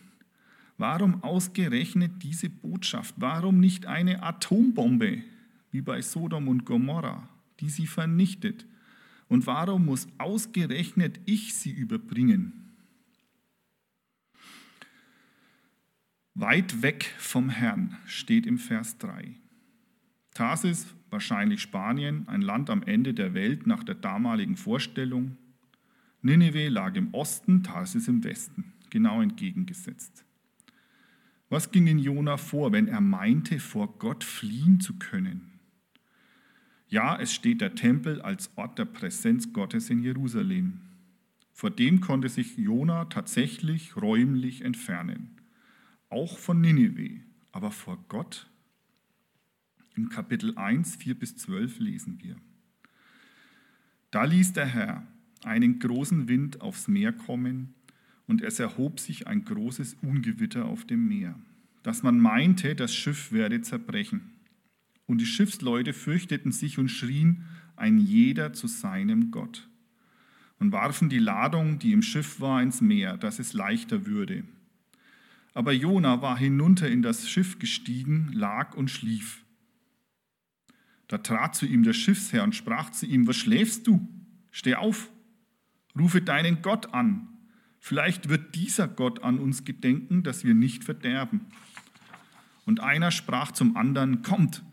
Warum 0.78 1.24
ausgerechnet 1.24 2.22
diese 2.22 2.50
Botschaft? 2.50 3.16
Warum 3.18 3.60
nicht 3.60 3.86
eine 3.86 4.24
Atombombe 4.24 5.24
wie 5.72 5.82
bei 5.82 6.02
Sodom 6.02 6.48
und 6.48 6.66
Gomorra, 6.66 7.28
die 7.60 7.70
sie 7.70 7.88
vernichtet? 7.88 8.66
Und 9.30 9.48
warum 9.48 9.86
muss 9.86 10.08
ausgerechnet 10.18 11.20
ich 11.26 11.54
sie 11.56 11.72
überbringen? 11.72 12.54
Weit 16.34 16.82
weg 16.82 17.14
vom 17.18 17.50
Herrn 17.50 17.98
steht 18.06 18.46
im 18.46 18.58
Vers 18.58 18.98
3. 18.98 19.36
Tarsis, 20.40 20.96
wahrscheinlich 21.10 21.62
Spanien, 21.62 22.26
ein 22.30 22.42
Land 22.42 22.70
am 22.70 22.82
Ende 22.84 23.14
der 23.14 23.34
Welt 23.34 23.68
nach 23.68 23.84
der 23.84 23.96
damaligen 23.96 24.56
Vorstellung. 24.56 25.36
Nineveh 26.22 26.70
lag 26.70 26.96
im 26.96 27.14
Osten, 27.14 27.62
Tarsis 27.62 28.08
im 28.08 28.24
Westen, 28.24 28.72
genau 28.90 29.22
entgegengesetzt. 29.22 30.24
Was 31.50 31.72
ging 31.72 31.88
in 31.88 32.00
Jona 32.00 32.38
vor, 32.38 32.72
wenn 32.72 32.88
er 32.88 33.02
meinte, 33.02 33.60
vor 33.60 34.00
Gott 34.00 34.24
fliehen 34.24 34.80
zu 34.80 34.98
können? 34.98 35.60
Ja, 36.88 37.20
es 37.20 37.34
steht 37.34 37.60
der 37.60 37.76
Tempel 37.76 38.22
als 38.22 38.50
Ort 38.56 38.80
der 38.80 38.86
Präsenz 38.86 39.52
Gottes 39.52 39.90
in 39.90 40.02
Jerusalem. 40.02 40.80
Vor 41.52 41.70
dem 41.70 42.00
konnte 42.00 42.30
sich 42.30 42.56
Jona 42.56 43.04
tatsächlich 43.06 43.98
räumlich 43.98 44.62
entfernen, 44.62 45.36
auch 46.08 46.38
von 46.38 46.62
Nineveh, 46.62 47.24
aber 47.52 47.72
vor 47.72 48.06
Gott 48.08 48.50
im 50.00 50.08
Kapitel 50.08 50.58
1, 50.58 50.96
4 50.96 51.20
bis 51.20 51.36
12 51.36 51.80
lesen 51.80 52.20
wir. 52.22 52.38
Da 54.12 54.24
ließ 54.24 54.54
der 54.54 54.66
Herr 54.66 55.06
einen 55.44 55.80
großen 55.80 56.30
Wind 56.30 56.62
aufs 56.62 56.88
Meer 56.88 57.12
kommen 57.12 57.74
und 58.26 58.42
es 58.42 58.60
erhob 58.60 59.02
sich 59.02 59.28
ein 59.28 59.44
großes 59.44 59.98
Ungewitter 60.02 60.66
auf 60.66 60.86
dem 60.86 61.10
Meer, 61.10 61.38
dass 61.84 62.02
man 62.02 62.18
meinte, 62.18 62.76
das 62.76 62.96
Schiff 62.96 63.34
werde 63.34 63.62
zerbrechen. 63.62 64.22
Und 65.06 65.20
die 65.20 65.26
Schiffsleute 65.26 65.92
fürchteten 65.92 66.54
sich 66.54 66.78
und 66.78 66.88
schrien, 66.88 67.44
ein 67.76 67.98
jeder 67.98 68.54
zu 68.54 68.68
seinem 68.68 69.32
Gott, 69.32 69.68
und 70.60 70.72
warfen 70.72 71.10
die 71.10 71.20
Ladung, 71.20 71.78
die 71.80 71.92
im 71.92 72.04
Schiff 72.04 72.40
war, 72.40 72.62
ins 72.62 72.80
Meer, 72.80 73.18
dass 73.18 73.40
es 73.40 73.52
leichter 73.52 74.06
würde. 74.06 74.46
Aber 75.54 75.74
Jona 75.74 76.22
war 76.22 76.38
hinunter 76.38 76.90
in 76.90 77.02
das 77.02 77.30
Schiff 77.30 77.60
gestiegen, 77.60 78.30
lag 78.32 78.76
und 78.78 78.90
schlief. 78.90 79.44
Da 81.10 81.18
trat 81.18 81.56
zu 81.56 81.66
ihm 81.66 81.82
der 81.84 81.94
Schiffsherr 81.94 82.44
und 82.44 82.56
sprach 82.56 82.92
zu 82.92 83.08
ihm, 83.08 83.28
was 83.28 83.36
schläfst 83.36 83.88
du? 83.88 84.08
Steh 84.52 84.76
auf, 84.76 85.12
rufe 85.98 86.22
deinen 86.22 86.62
Gott 86.62 86.94
an. 86.94 87.28
Vielleicht 87.80 88.30
wird 88.30 88.56
dieser 88.56 88.88
Gott 88.88 89.24
an 89.24 89.40
uns 89.40 89.66
gedenken, 89.66 90.22
dass 90.22 90.44
wir 90.44 90.54
nicht 90.54 90.84
verderben. 90.84 91.42
Und 92.66 92.80
einer 92.80 93.10
sprach 93.10 93.52
zum 93.52 93.76
anderen, 93.76 94.22
kommt, 94.22 94.64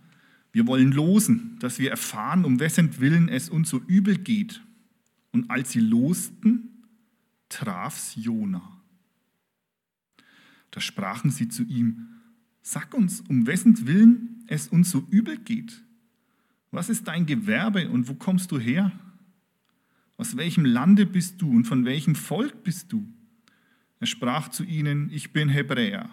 wir 0.53 0.67
wollen 0.67 0.93
losen, 0.93 1.57
dass 1.61 1.79
wir 1.79 1.91
erfahren, 1.91 2.45
um 2.45 2.61
wessen 2.61 3.01
Willen 3.01 3.31
es 3.31 3.49
uns 3.49 3.71
so 3.71 3.81
übel 3.87 4.19
geht. 4.19 4.63
Und 5.33 5.51
als 5.51 5.73
sie 5.73 5.81
losten, 5.81 6.85
traf's 7.49 8.15
Jona 8.15 8.83
Da 10.71 10.81
sprachen 10.81 11.31
sie 11.31 11.49
zu 11.49 11.63
ihm, 11.63 12.09
sag 12.61 12.93
uns, 12.93 13.23
um 13.23 13.47
wessen 13.47 13.87
Willen 13.87 14.45
es 14.49 14.69
uns 14.69 14.91
so 14.91 15.07
übel 15.11 15.39
geht. 15.39 15.86
Was 16.71 16.89
ist 16.89 17.09
dein 17.09 17.27
Gewerbe 17.27 17.89
und 17.89 18.09
wo 18.09 18.15
kommst 18.15 18.53
du 18.53 18.59
her? 18.59 18.93
Aus 20.17 20.37
welchem 20.37 20.65
Lande 20.65 21.07
bist 21.07 21.41
du 21.43 21.51
und 21.51 21.65
von 21.65 21.85
welchem 21.85 22.15
Volk 22.15 22.65
bist 22.65 22.93
du? 22.93 23.07
Er 24.01 24.07
sprach 24.07 24.49
zu 24.49 24.65
ihnen, 24.65 25.11
ich 25.11 25.33
bin 25.33 25.49
Hebräer 25.49 26.11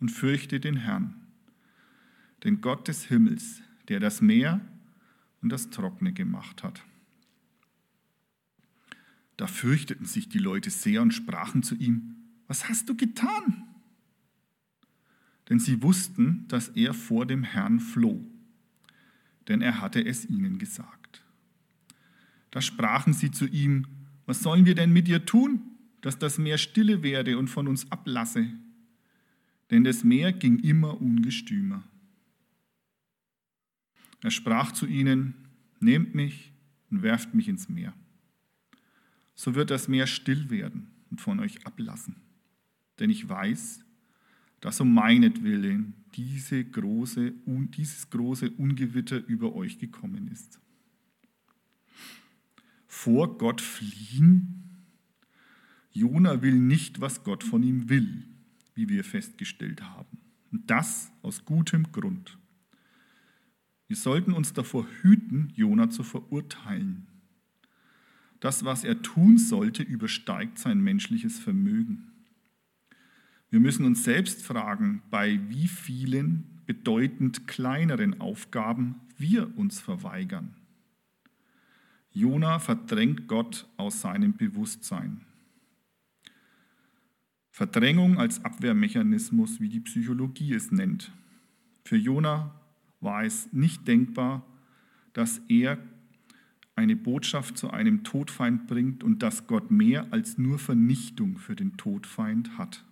und 0.00 0.10
fürchte 0.10 0.60
den 0.60 0.76
Herrn, 0.76 1.14
den 2.44 2.60
Gott 2.60 2.88
des 2.88 3.04
Himmels, 3.04 3.62
der 3.88 4.00
das 4.00 4.20
Meer 4.20 4.60
und 5.42 5.50
das 5.50 5.70
Trockene 5.70 6.12
gemacht 6.12 6.62
hat. 6.62 6.82
Da 9.36 9.46
fürchteten 9.46 10.06
sich 10.06 10.28
die 10.28 10.38
Leute 10.38 10.70
sehr 10.70 11.02
und 11.02 11.12
sprachen 11.12 11.62
zu 11.62 11.74
ihm, 11.74 12.16
was 12.46 12.68
hast 12.68 12.88
du 12.88 12.96
getan? 12.96 13.64
Denn 15.48 15.58
sie 15.58 15.82
wussten, 15.82 16.46
dass 16.48 16.68
er 16.68 16.94
vor 16.94 17.26
dem 17.26 17.42
Herrn 17.42 17.80
floh, 17.80 18.24
denn 19.48 19.62
er 19.62 19.80
hatte 19.80 20.04
es 20.04 20.28
ihnen 20.28 20.58
gesagt. 20.58 21.22
Da 22.50 22.60
sprachen 22.60 23.12
sie 23.12 23.30
zu 23.30 23.46
ihm, 23.46 23.86
was 24.26 24.42
sollen 24.42 24.66
wir 24.66 24.74
denn 24.74 24.92
mit 24.92 25.08
dir 25.08 25.24
tun, 25.24 25.62
dass 26.00 26.18
das 26.18 26.38
Meer 26.38 26.58
stille 26.58 27.02
werde 27.02 27.38
und 27.38 27.48
von 27.48 27.68
uns 27.68 27.90
ablasse? 27.90 28.46
Denn 29.70 29.84
das 29.84 30.04
Meer 30.04 30.32
ging 30.32 30.58
immer 30.58 31.00
ungestümer. 31.00 31.84
Er 34.22 34.30
sprach 34.30 34.72
zu 34.72 34.86
ihnen, 34.86 35.34
nehmt 35.78 36.14
mich 36.14 36.52
und 36.90 37.02
werft 37.02 37.34
mich 37.34 37.48
ins 37.48 37.68
Meer. 37.68 37.94
So 39.34 39.54
wird 39.54 39.70
das 39.70 39.88
Meer 39.88 40.06
still 40.06 40.50
werden 40.50 40.90
und 41.10 41.20
von 41.20 41.40
euch 41.40 41.66
ablassen. 41.66 42.16
Denn 42.98 43.10
ich 43.10 43.28
weiß, 43.28 43.80
dass 44.60 44.80
um 44.80 44.92
meinetwillen 44.92 45.94
diese 46.14 46.64
große, 46.64 47.32
dieses 47.46 48.10
große 48.10 48.50
Ungewitter 48.50 49.24
über 49.26 49.54
euch 49.54 49.78
gekommen 49.78 50.28
ist. 50.28 50.60
Vor 52.86 53.38
Gott 53.38 53.60
fliehen? 53.60 54.60
Jona 55.92 56.42
will 56.42 56.58
nicht, 56.58 57.00
was 57.00 57.24
Gott 57.24 57.42
von 57.44 57.62
ihm 57.62 57.88
will, 57.88 58.24
wie 58.74 58.88
wir 58.88 59.04
festgestellt 59.04 59.82
haben. 59.82 60.18
Und 60.52 60.70
das 60.70 61.12
aus 61.22 61.44
gutem 61.44 61.92
Grund. 61.92 62.38
Wir 63.86 63.96
sollten 63.96 64.32
uns 64.32 64.52
davor 64.52 64.86
hüten, 65.02 65.52
Jona 65.54 65.90
zu 65.90 66.02
verurteilen. 66.02 67.06
Das, 68.38 68.64
was 68.64 68.84
er 68.84 69.02
tun 69.02 69.36
sollte, 69.36 69.82
übersteigt 69.82 70.58
sein 70.58 70.80
menschliches 70.80 71.38
Vermögen. 71.38 72.09
Wir 73.50 73.58
müssen 73.58 73.84
uns 73.84 74.04
selbst 74.04 74.44
fragen, 74.44 75.02
bei 75.10 75.40
wie 75.48 75.66
vielen 75.66 76.60
bedeutend 76.66 77.48
kleineren 77.48 78.20
Aufgaben 78.20 78.94
wir 79.16 79.58
uns 79.58 79.80
verweigern. 79.80 80.54
Jona 82.12 82.60
verdrängt 82.60 83.26
Gott 83.26 83.68
aus 83.76 84.00
seinem 84.00 84.36
Bewusstsein. 84.36 85.22
Verdrängung 87.50 88.18
als 88.18 88.44
Abwehrmechanismus, 88.44 89.60
wie 89.60 89.68
die 89.68 89.80
Psychologie 89.80 90.54
es 90.54 90.70
nennt. 90.70 91.12
Für 91.84 91.96
Jona 91.96 92.54
war 93.00 93.24
es 93.24 93.52
nicht 93.52 93.88
denkbar, 93.88 94.46
dass 95.12 95.40
er 95.48 95.78
eine 96.76 96.96
Botschaft 96.96 97.58
zu 97.58 97.70
einem 97.70 98.04
Todfeind 98.04 98.68
bringt 98.68 99.02
und 99.02 99.22
dass 99.22 99.48
Gott 99.48 99.70
mehr 99.70 100.12
als 100.12 100.38
nur 100.38 100.58
Vernichtung 100.58 101.36
für 101.36 101.56
den 101.56 101.76
Todfeind 101.76 102.56
hat. 102.56 102.84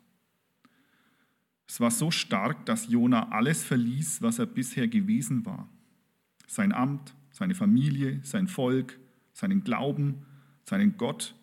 Es 1.68 1.80
war 1.80 1.90
so 1.90 2.10
stark, 2.10 2.64
dass 2.64 2.88
Jona 2.88 3.28
alles 3.28 3.62
verließ, 3.62 4.22
was 4.22 4.38
er 4.38 4.46
bisher 4.46 4.88
gewesen 4.88 5.44
war. 5.44 5.68
Sein 6.46 6.72
Amt, 6.72 7.14
seine 7.30 7.54
Familie, 7.54 8.20
sein 8.24 8.48
Volk, 8.48 8.98
seinen 9.34 9.62
Glauben, 9.62 10.24
seinen 10.64 10.96
Gott 10.96 11.34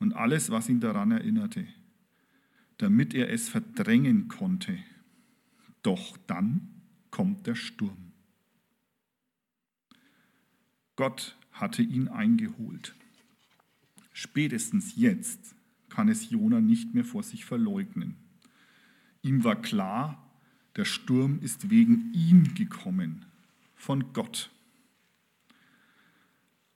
und 0.00 0.12
alles, 0.12 0.50
was 0.50 0.68
ihn 0.68 0.80
daran 0.80 1.12
erinnerte, 1.12 1.66
damit 2.78 3.14
er 3.14 3.30
es 3.30 3.48
verdrängen 3.48 4.26
konnte. 4.26 4.76
Doch 5.82 6.16
dann 6.26 6.82
kommt 7.10 7.46
der 7.46 7.54
Sturm. 7.54 8.12
Gott 10.96 11.38
hatte 11.52 11.82
ihn 11.82 12.08
eingeholt. 12.08 12.96
Spätestens 14.12 14.96
jetzt 14.96 15.54
kann 15.88 16.08
es 16.08 16.30
Jona 16.30 16.60
nicht 16.60 16.92
mehr 16.92 17.04
vor 17.04 17.22
sich 17.22 17.44
verleugnen. 17.44 18.23
Ihm 19.24 19.42
war 19.42 19.56
klar, 19.56 20.22
der 20.76 20.84
Sturm 20.84 21.38
ist 21.40 21.70
wegen 21.70 22.12
ihm 22.12 22.52
gekommen, 22.54 23.24
von 23.74 24.12
Gott. 24.12 24.50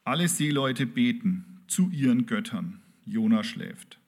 Alle 0.02 0.28
Seeleute 0.28 0.86
beten 0.86 1.60
zu 1.66 1.90
ihren 1.90 2.24
Göttern. 2.24 2.80
Jona 3.04 3.44
schläft. 3.44 4.00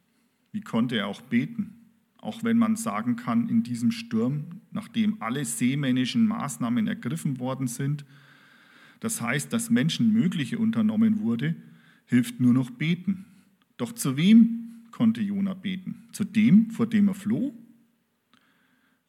Wie 0.53 0.62
konnte 0.62 0.96
er 0.96 1.07
auch 1.07 1.20
beten? 1.20 1.74
Auch 2.16 2.42
wenn 2.42 2.57
man 2.57 2.76
sagen 2.76 3.16
kann, 3.16 3.50
in 3.50 3.62
diesem 3.62 3.90
Sturm, 3.90 4.62
nachdem 4.70 5.20
alle 5.20 5.44
seemännischen 5.44 6.26
Maßnahmen 6.26 6.87
ergriffen 6.87 7.40
worden 7.40 7.66
sind, 7.66 8.07
das 9.00 9.20
heißt, 9.20 9.53
dass 9.53 9.68
Menschenmögliche 9.68 10.59
unternommen 10.59 11.20
wurde, 11.20 11.57
hilft 12.07 12.40
nur 12.40 12.55
noch 12.55 12.70
beten. 12.70 13.26
Doch 13.76 13.92
zu 13.92 14.16
wem 14.16 14.87
konnte 14.92 15.20
Jona 15.20 15.53
beten? 15.53 16.05
Zu 16.12 16.24
dem, 16.24 16.70
vor 16.70 16.87
dem 16.87 17.09
er 17.09 17.14
floh? 17.14 17.55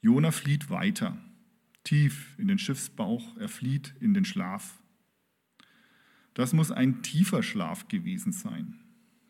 Jona 0.01 0.31
flieht 0.31 0.71
weiter, 0.71 1.15
tief 1.83 2.35
in 2.39 2.47
den 2.47 2.57
Schiffsbauch, 2.57 3.37
er 3.37 3.49
flieht 3.49 3.93
in 3.99 4.15
den 4.15 4.25
Schlaf. 4.25 4.81
Das 6.33 6.53
muss 6.53 6.71
ein 6.71 7.03
tiefer 7.03 7.43
Schlaf 7.43 7.87
gewesen 7.87 8.31
sein, 8.31 8.79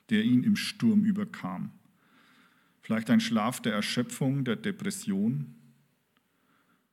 der 0.10 0.24
ihn 0.24 0.44
im 0.44 0.56
Sturm 0.56 1.04
überkam. 1.04 1.72
Vielleicht 2.82 3.10
ein 3.10 3.20
Schlaf 3.20 3.60
der 3.60 3.74
Erschöpfung, 3.74 4.46
der 4.46 4.56
Depression. 4.56 5.56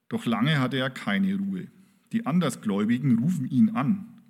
Doch 0.09 0.27
lange 0.27 0.59
hatte 0.59 0.77
er 0.77 0.91
keine 0.91 1.37
Ruhe. 1.37 1.69
Die 2.13 2.27
Andersgläubigen 2.27 3.19
rufen 3.19 3.49
ihn 3.49 3.71
an, 3.71 4.21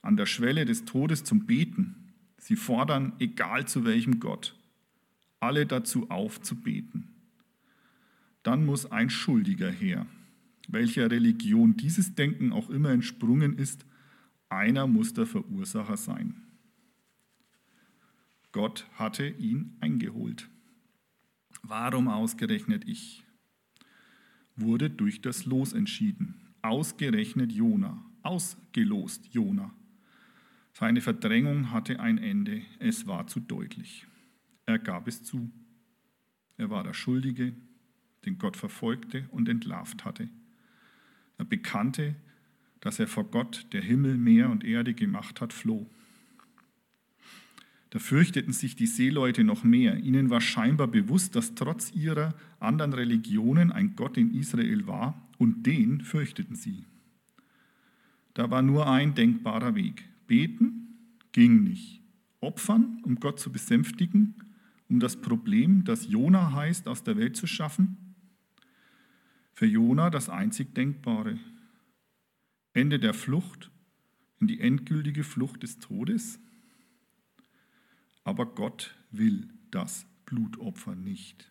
an 0.00 0.16
der 0.16 0.26
Schwelle 0.26 0.64
des 0.64 0.84
Todes 0.84 1.24
zum 1.24 1.46
Beten. 1.46 2.12
Sie 2.38 2.56
fordern, 2.56 3.14
egal 3.18 3.66
zu 3.66 3.84
welchem 3.84 4.20
Gott, 4.20 4.54
alle 5.40 5.66
dazu 5.66 6.08
auf 6.08 6.40
zu 6.40 6.54
beten. 6.54 7.15
Dann 8.46 8.64
muss 8.64 8.86
ein 8.86 9.10
Schuldiger 9.10 9.72
her. 9.72 10.06
Welcher 10.68 11.10
Religion 11.10 11.76
dieses 11.76 12.14
Denken 12.14 12.52
auch 12.52 12.70
immer 12.70 12.90
entsprungen 12.90 13.58
ist, 13.58 13.84
einer 14.48 14.86
muss 14.86 15.12
der 15.12 15.26
Verursacher 15.26 15.96
sein. 15.96 16.44
Gott 18.52 18.86
hatte 18.92 19.26
ihn 19.26 19.76
eingeholt. 19.80 20.48
Warum 21.62 22.06
ausgerechnet 22.06 22.86
ich? 22.86 23.24
Wurde 24.54 24.90
durch 24.90 25.20
das 25.20 25.44
Los 25.44 25.72
entschieden. 25.72 26.36
Ausgerechnet 26.62 27.50
Jona, 27.50 28.00
ausgelost 28.22 29.26
Jona. 29.34 29.74
Seine 30.72 31.00
Verdrängung 31.00 31.72
hatte 31.72 31.98
ein 31.98 32.18
Ende, 32.18 32.62
es 32.78 33.08
war 33.08 33.26
zu 33.26 33.40
deutlich. 33.40 34.06
Er 34.66 34.78
gab 34.78 35.08
es 35.08 35.24
zu. 35.24 35.50
Er 36.56 36.70
war 36.70 36.84
der 36.84 36.94
Schuldige, 36.94 37.52
den 38.26 38.38
Gott 38.38 38.56
verfolgte 38.56 39.24
und 39.30 39.48
entlarvt 39.48 40.04
hatte. 40.04 40.28
Er 41.38 41.44
bekannte, 41.44 42.14
dass 42.80 42.98
er 42.98 43.06
vor 43.06 43.24
Gott, 43.24 43.66
der 43.72 43.80
Himmel, 43.82 44.16
Meer 44.18 44.50
und 44.50 44.64
Erde 44.64 44.94
gemacht 44.94 45.40
hat, 45.40 45.52
floh. 45.52 45.86
Da 47.90 47.98
fürchteten 47.98 48.52
sich 48.52 48.76
die 48.76 48.86
Seeleute 48.86 49.44
noch 49.44 49.64
mehr. 49.64 49.96
Ihnen 49.98 50.28
war 50.28 50.40
scheinbar 50.40 50.88
bewusst, 50.88 51.36
dass 51.36 51.54
trotz 51.54 51.92
ihrer 51.92 52.34
anderen 52.60 52.92
Religionen 52.92 53.72
ein 53.72 53.96
Gott 53.96 54.16
in 54.16 54.34
Israel 54.34 54.86
war 54.86 55.26
und 55.38 55.66
den 55.66 56.02
fürchteten 56.02 56.56
sie. 56.56 56.84
Da 58.34 58.50
war 58.50 58.60
nur 58.60 58.86
ein 58.86 59.14
denkbarer 59.14 59.74
Weg. 59.74 60.04
Beten 60.26 60.98
ging 61.32 61.62
nicht. 61.62 62.02
Opfern, 62.40 63.00
um 63.02 63.16
Gott 63.16 63.40
zu 63.40 63.50
besänftigen, 63.50 64.34
um 64.88 65.00
das 65.00 65.20
Problem, 65.20 65.84
das 65.84 66.06
Jona 66.08 66.52
heißt, 66.52 66.88
aus 66.88 67.02
der 67.02 67.16
Welt 67.16 67.36
zu 67.36 67.46
schaffen. 67.46 67.96
Für 69.56 69.64
Jona 69.64 70.10
das 70.10 70.28
einzig 70.28 70.74
Denkbare. 70.74 71.38
Ende 72.74 73.00
der 73.00 73.14
Flucht 73.14 73.70
in 74.38 74.48
die 74.48 74.60
endgültige 74.60 75.24
Flucht 75.24 75.62
des 75.62 75.78
Todes. 75.78 76.38
Aber 78.22 78.44
Gott 78.44 78.94
will 79.10 79.48
das 79.70 80.04
Blutopfer 80.26 80.94
nicht. 80.94 81.50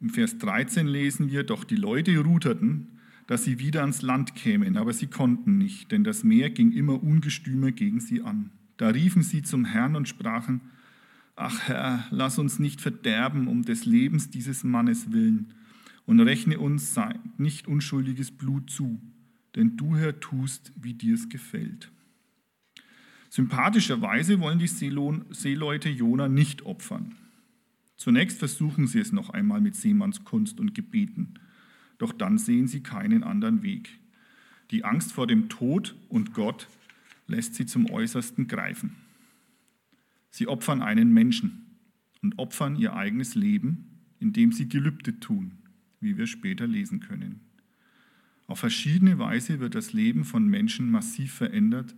Im 0.00 0.08
Vers 0.08 0.38
13 0.38 0.86
lesen 0.86 1.30
wir, 1.30 1.44
doch 1.44 1.62
die 1.62 1.76
Leute 1.76 2.16
ruderten, 2.18 2.98
dass 3.26 3.44
sie 3.44 3.58
wieder 3.58 3.82
ans 3.82 4.00
Land 4.00 4.34
kämen, 4.34 4.78
aber 4.78 4.94
sie 4.94 5.08
konnten 5.08 5.58
nicht, 5.58 5.92
denn 5.92 6.04
das 6.04 6.24
Meer 6.24 6.48
ging 6.48 6.72
immer 6.72 7.02
ungestümer 7.02 7.70
gegen 7.70 8.00
sie 8.00 8.22
an. 8.22 8.50
Da 8.78 8.88
riefen 8.88 9.22
sie 9.22 9.42
zum 9.42 9.66
Herrn 9.66 9.94
und 9.94 10.08
sprachen, 10.08 10.62
Ach 11.36 11.68
Herr, 11.68 12.06
lass 12.10 12.38
uns 12.38 12.58
nicht 12.58 12.80
verderben 12.80 13.46
um 13.46 13.62
des 13.62 13.84
Lebens 13.84 14.30
dieses 14.30 14.64
Mannes 14.64 15.12
willen 15.12 15.52
und 16.06 16.20
rechne 16.20 16.58
uns 16.58 16.98
nicht 17.38 17.68
unschuldiges 17.68 18.30
Blut 18.30 18.70
zu, 18.70 19.00
denn 19.54 19.76
du, 19.76 19.96
Herr, 19.96 20.20
tust, 20.20 20.72
wie 20.76 20.94
dir 20.94 21.14
es 21.14 21.28
gefällt. 21.28 21.90
Sympathischerweise 23.30 24.40
wollen 24.40 24.58
die 24.58 24.66
Seeleute 24.66 25.88
Jona 25.88 26.28
nicht 26.28 26.62
opfern. 26.62 27.14
Zunächst 27.96 28.38
versuchen 28.38 28.86
sie 28.86 28.98
es 28.98 29.12
noch 29.12 29.30
einmal 29.30 29.60
mit 29.60 29.76
Seemannskunst 29.76 30.60
und 30.60 30.74
Gebeten, 30.74 31.34
doch 31.98 32.12
dann 32.12 32.36
sehen 32.36 32.66
sie 32.66 32.82
keinen 32.82 33.22
anderen 33.22 33.62
Weg. 33.62 33.98
Die 34.70 34.84
Angst 34.84 35.12
vor 35.12 35.26
dem 35.26 35.48
Tod 35.48 35.94
und 36.08 36.34
Gott 36.34 36.68
lässt 37.26 37.54
sie 37.54 37.64
zum 37.64 37.88
Äußersten 37.88 38.48
greifen. 38.48 38.96
Sie 40.30 40.48
opfern 40.48 40.82
einen 40.82 41.12
Menschen 41.12 41.78
und 42.22 42.38
opfern 42.38 42.76
ihr 42.76 42.94
eigenes 42.94 43.34
Leben, 43.34 44.00
indem 44.18 44.52
sie 44.52 44.68
Gelübde 44.68 45.20
tun, 45.20 45.52
wie 46.02 46.18
wir 46.18 46.26
später 46.26 46.66
lesen 46.66 47.00
können. 47.00 47.40
Auf 48.46 48.58
verschiedene 48.58 49.18
Weise 49.18 49.60
wird 49.60 49.74
das 49.74 49.92
Leben 49.92 50.24
von 50.24 50.46
Menschen 50.46 50.90
massiv 50.90 51.32
verändert, 51.32 51.94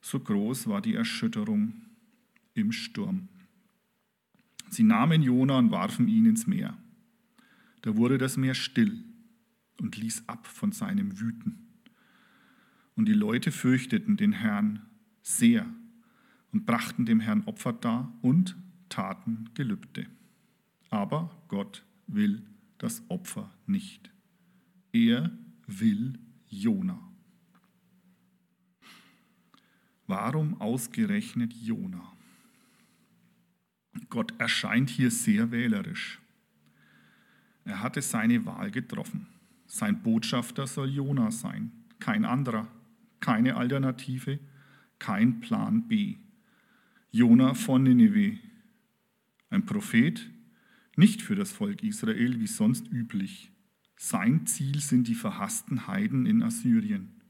so 0.00 0.20
groß 0.20 0.66
war 0.66 0.82
die 0.82 0.94
Erschütterung 0.94 1.72
im 2.54 2.72
Sturm. 2.72 3.28
Sie 4.68 4.82
nahmen 4.82 5.22
Jona 5.22 5.58
und 5.58 5.70
warfen 5.70 6.08
ihn 6.08 6.26
ins 6.26 6.46
Meer. 6.46 6.76
Da 7.82 7.96
wurde 7.96 8.18
das 8.18 8.36
Meer 8.36 8.54
still 8.54 9.02
und 9.80 9.96
ließ 9.96 10.24
ab 10.28 10.46
von 10.46 10.72
seinem 10.72 11.20
Wüten. 11.20 11.68
Und 12.96 13.06
die 13.06 13.14
Leute 13.14 13.52
fürchteten 13.52 14.16
den 14.16 14.32
Herrn 14.32 14.82
sehr 15.22 15.66
und 16.52 16.66
brachten 16.66 17.06
dem 17.06 17.20
Herrn 17.20 17.44
Opfer 17.44 17.72
dar 17.72 18.12
und 18.20 18.56
taten 18.88 19.48
Gelübde. 19.54 20.06
Aber 20.90 21.30
Gott 21.48 21.84
will 22.06 22.42
das 22.78 23.02
Opfer 23.08 23.52
nicht. 23.66 24.10
Er 24.92 25.30
will 25.66 26.18
Jona. 26.48 26.98
Warum 30.06 30.58
ausgerechnet 30.60 31.52
Jona? 31.52 32.12
Gott 34.08 34.32
erscheint 34.38 34.88
hier 34.88 35.10
sehr 35.10 35.50
wählerisch. 35.50 36.18
Er 37.64 37.82
hatte 37.82 38.00
seine 38.00 38.46
Wahl 38.46 38.70
getroffen. 38.70 39.26
Sein 39.66 40.02
Botschafter 40.02 40.66
soll 40.66 40.88
Jona 40.88 41.30
sein, 41.30 41.72
kein 41.98 42.24
anderer, 42.24 42.66
keine 43.20 43.56
Alternative, 43.56 44.38
kein 44.98 45.40
Plan 45.40 45.86
B. 45.86 46.16
Jona 47.10 47.52
von 47.52 47.82
Nineveh, 47.82 48.38
ein 49.50 49.66
Prophet, 49.66 50.30
nicht 50.98 51.22
für 51.22 51.36
das 51.36 51.52
Volk 51.52 51.84
Israel 51.84 52.40
wie 52.40 52.48
sonst 52.48 52.90
üblich. 52.90 53.52
Sein 53.96 54.46
Ziel 54.46 54.80
sind 54.80 55.06
die 55.06 55.14
verhassten 55.14 55.86
Heiden 55.86 56.26
in 56.26 56.42
Assyrien. 56.42 57.20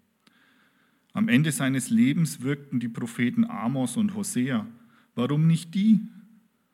Am 1.12 1.28
Ende 1.28 1.52
seines 1.52 1.90
Lebens 1.90 2.40
wirkten 2.40 2.80
die 2.80 2.88
Propheten 2.88 3.44
Amos 3.44 3.98
und 3.98 4.14
Hosea. 4.14 4.66
Warum 5.14 5.46
nicht 5.46 5.74
die? 5.74 6.00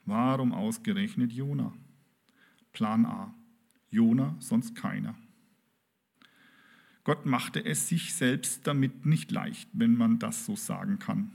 Warum 0.06 0.52
ausgerechnet 0.52 1.32
Jona? 1.32 1.72
Plan 2.72 3.06
A. 3.06 3.34
Jona, 3.90 4.36
sonst 4.38 4.76
keiner. 4.76 5.16
Gott 7.02 7.26
machte 7.26 7.64
es 7.64 7.88
sich 7.88 8.14
selbst 8.14 8.66
damit 8.68 9.04
nicht 9.04 9.32
leicht, 9.32 9.68
wenn 9.72 9.96
man 9.96 10.20
das 10.20 10.46
so 10.46 10.54
sagen 10.54 11.00
kann. 11.00 11.32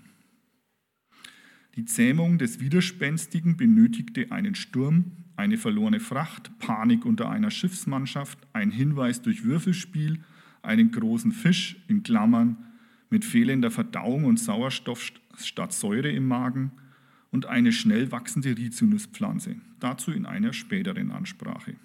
Die 1.79 1.85
Zähmung 1.85 2.37
des 2.37 2.59
Widerspenstigen 2.59 3.55
benötigte 3.55 4.33
einen 4.33 4.53
Sturm, 4.53 5.13
eine 5.37 5.57
verlorene 5.57 6.01
Fracht, 6.01 6.51
Panik 6.59 7.05
unter 7.05 7.29
einer 7.29 7.51
Schiffsmannschaft, 7.51 8.37
ein 8.51 8.69
Hinweis 8.69 9.21
durch 9.21 9.45
Würfelspiel, 9.45 10.19
einen 10.61 10.91
großen 10.91 11.31
Fisch 11.31 11.77
in 11.87 12.03
Klammern 12.03 12.57
mit 13.09 13.23
fehlender 13.23 13.71
Verdauung 13.71 14.25
und 14.25 14.41
Sauerstoff 14.41 15.13
statt 15.37 15.71
Säure 15.71 16.11
im 16.11 16.27
Magen, 16.27 16.71
und 17.31 17.45
eine 17.45 17.71
schnell 17.71 18.11
wachsende 18.11 18.57
Rizinuspflanze, 18.57 19.55
dazu 19.79 20.11
in 20.11 20.25
einer 20.25 20.51
späteren 20.51 21.11
Ansprache. 21.11 21.75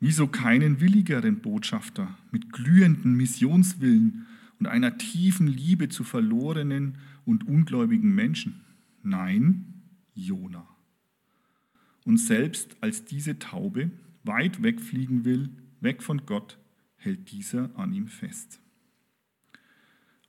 Wieso 0.00 0.26
keinen 0.26 0.80
willigeren 0.80 1.38
Botschafter 1.38 2.18
mit 2.32 2.52
glühenden 2.52 3.14
Missionswillen 3.16 4.26
und 4.58 4.66
einer 4.66 4.98
tiefen 4.98 5.46
Liebe 5.46 5.88
zu 5.88 6.04
verlorenen 6.04 6.98
und 7.24 7.46
ungläubigen 7.46 8.14
Menschen? 8.14 8.64
Nein, 9.02 9.82
Jona. 10.14 10.66
Und 12.04 12.18
selbst 12.18 12.76
als 12.80 13.04
diese 13.04 13.38
Taube 13.38 13.90
weit 14.22 14.62
wegfliegen 14.62 15.24
will, 15.24 15.50
weg 15.80 16.02
von 16.02 16.26
Gott, 16.26 16.58
hält 16.96 17.30
dieser 17.30 17.76
an 17.78 17.92
ihm 17.92 18.08
fest. 18.08 18.60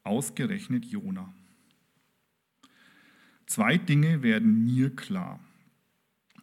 Ausgerechnet 0.03 0.85
Jona. 0.85 1.33
Zwei 3.45 3.77
Dinge 3.77 4.23
werden 4.23 4.65
mir 4.65 4.95
klar. 4.95 5.39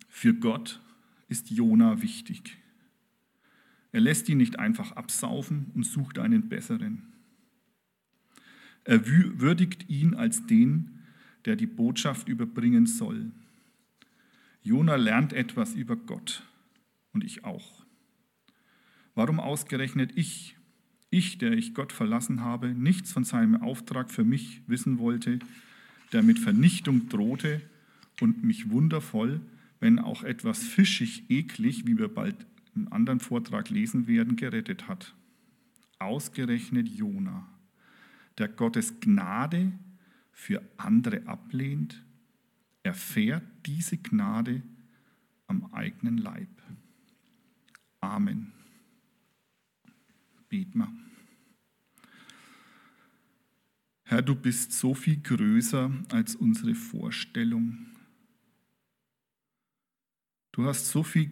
Für 0.09 0.35
Gott 0.35 0.81
ist 1.29 1.51
Jona 1.51 2.03
wichtig. 2.03 2.59
Er 3.92 4.01
lässt 4.01 4.29
ihn 4.29 4.38
nicht 4.38 4.59
einfach 4.59 4.92
absaufen 4.92 5.71
und 5.75 5.85
sucht 5.85 6.18
einen 6.18 6.49
besseren. 6.49 7.12
Er 8.85 9.07
würdigt 9.07 9.88
ihn 9.88 10.14
als 10.14 10.47
den, 10.47 11.03
der 11.45 11.57
die 11.57 11.66
Botschaft 11.66 12.29
überbringen 12.29 12.87
soll. 12.87 13.31
Jona 14.62 14.97
lernt 14.97 15.33
etwas 15.33 15.75
über 15.75 15.97
Gott 15.97 16.45
und 17.12 17.25
ich 17.25 17.45
auch. 17.45 17.85
Warum 19.14 19.40
ausgerechnet 19.40 20.12
ich, 20.14 20.57
ich, 21.11 21.38
der 21.38 21.53
ich 21.53 21.75
Gott 21.75 21.92
verlassen 21.92 22.40
habe, 22.40 22.68
nichts 22.68 23.12
von 23.12 23.25
seinem 23.25 23.61
Auftrag 23.62 24.11
für 24.11 24.25
mich 24.25 24.62
wissen 24.66 24.99
wollte, 24.99 25.40
der 26.12 26.23
mit 26.23 26.38
Vernichtung 26.38 27.09
drohte 27.09 27.61
und 28.21 28.45
mich 28.45 28.71
wundervoll, 28.71 29.40
wenn 29.81 29.99
auch 29.99 30.23
etwas 30.23 30.62
fischig 30.62 31.29
eklig, 31.29 31.87
wie 31.87 31.99
wir 31.99 32.09
bald 32.09 32.47
im 32.75 32.92
anderen 32.92 33.21
Vortrag 33.21 33.68
lesen 33.68 34.07
werden, 34.07 34.37
gerettet 34.37 34.88
hat. 34.88 35.14
Ausgerechnet 35.99 36.88
Jona, 36.88 37.47
der 38.38 38.49
Gottes 38.49 39.01
Gnade 39.01 39.73
für 40.33 40.62
andere 40.77 41.27
ablehnt, 41.27 42.05
erfährt 42.83 43.45
diese 43.66 43.99
Gnade 43.99 44.62
am 45.47 45.73
eigenen 45.73 46.18
Leib. 46.18 46.49
Amen. 48.01 48.53
Bet 50.49 50.75
mal. 50.75 50.92
Herr, 54.05 54.23
du 54.23 54.35
bist 54.35 54.73
so 54.73 54.95
viel 54.95 55.21
größer 55.23 55.90
als 56.11 56.35
unsere 56.35 56.75
Vorstellung. 56.75 57.87
Du 60.51 60.66
hast 60.66 60.88
so 60.88 61.03
viel 61.03 61.31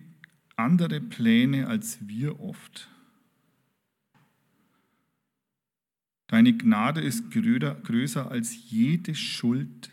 andere 0.57 1.01
Pläne 1.01 1.67
als 1.67 2.09
wir 2.09 2.41
oft. 2.41 2.89
Deine 6.31 6.57
Gnade 6.57 7.01
ist 7.01 7.33
größer 7.33 8.31
als 8.31 8.71
jede 8.71 9.16
Schuld, 9.16 9.90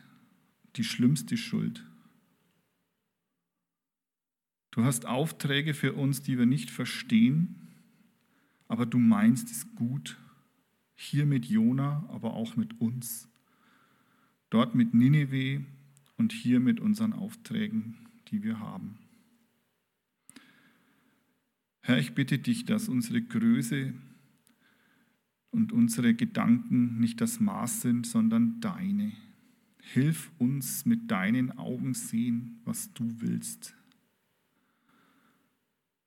die 0.75 0.83
schlimmste 0.83 1.35
Schuld. 1.35 1.83
Du 4.69 4.83
hast 4.83 5.07
Aufträge 5.07 5.73
für 5.73 5.93
uns, 5.93 6.21
die 6.21 6.37
wir 6.37 6.45
nicht 6.45 6.69
verstehen, 6.69 7.55
aber 8.67 8.85
du 8.85 8.99
meinst 8.99 9.49
es 9.49 9.73
gut 9.73 10.19
hier 10.93 11.25
mit 11.25 11.45
Jona, 11.47 12.07
aber 12.09 12.35
auch 12.35 12.55
mit 12.55 12.79
uns. 12.79 13.27
Dort 14.51 14.75
mit 14.75 14.93
Ninive 14.93 15.65
und 16.17 16.33
hier 16.33 16.59
mit 16.59 16.79
unseren 16.79 17.13
Aufträgen, 17.13 17.97
die 18.27 18.43
wir 18.43 18.59
haben. 18.59 18.99
Herr, 21.81 21.97
ich 21.97 22.13
bitte 22.13 22.37
dich, 22.37 22.65
dass 22.65 22.89
unsere 22.89 23.23
Größe 23.23 23.95
und 25.57 25.71
unsere 25.71 26.13
Gedanken 26.13 26.99
nicht 26.99 27.19
das 27.19 27.39
Maß 27.39 27.81
sind, 27.81 28.05
sondern 28.05 28.61
deine. 28.61 29.11
Hilf 29.81 30.31
uns 30.37 30.85
mit 30.85 31.09
deinen 31.09 31.57
Augen 31.57 31.95
sehen, 31.95 32.59
was 32.63 32.93
du 32.93 33.21
willst. 33.21 33.75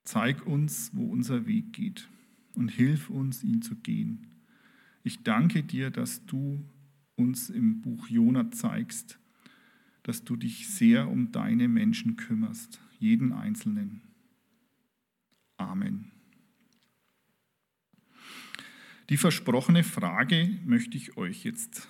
Zeig 0.05 0.47
uns, 0.47 0.91
wo 0.93 1.05
unser 1.11 1.47
Weg 1.47 1.73
geht 1.73 2.09
und 2.55 2.69
hilf 2.69 3.09
uns, 3.09 3.43
ihn 3.43 3.61
zu 3.61 3.75
gehen. 3.75 4.27
Ich 5.03 5.21
danke 5.23 5.63
dir, 5.63 5.91
dass 5.91 6.25
du 6.25 6.63
uns 7.17 7.49
im 7.49 7.81
Buch 7.81 8.07
Jona 8.07 8.51
zeigst, 8.51 9.19
dass 10.03 10.23
du 10.23 10.37
dich 10.37 10.69
sehr 10.69 11.09
um 11.09 11.33
deine 11.33 11.67
Menschen 11.67 12.15
kümmerst, 12.15 12.79
jeden 12.99 13.33
Einzelnen. 13.33 13.99
Amen. 15.57 16.20
Die 19.09 19.17
versprochene 19.17 19.83
Frage 19.83 20.57
möchte 20.65 20.97
ich 20.97 21.17
euch 21.17 21.43
jetzt 21.43 21.89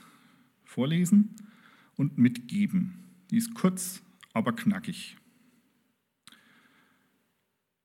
vorlesen 0.64 1.36
und 1.96 2.18
mitgeben. 2.18 3.04
Die 3.30 3.38
ist 3.38 3.54
kurz, 3.54 4.02
aber 4.34 4.54
knackig. 4.54 5.18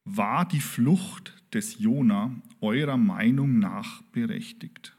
War 0.05 0.47
die 0.47 0.61
Flucht 0.61 1.35
des 1.53 1.79
Jona 1.79 2.31
eurer 2.61 2.97
Meinung 2.97 3.59
nach 3.59 4.03
berechtigt? 4.13 4.97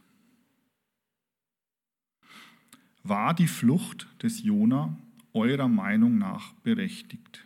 War 3.04 3.34
die 3.34 3.48
Flucht 3.48 4.08
des 4.22 4.44
Jona 4.44 4.98
eurer 5.34 5.70
Meinung 5.70 6.18
nach 6.18 6.54
berechtigt? 6.56 7.46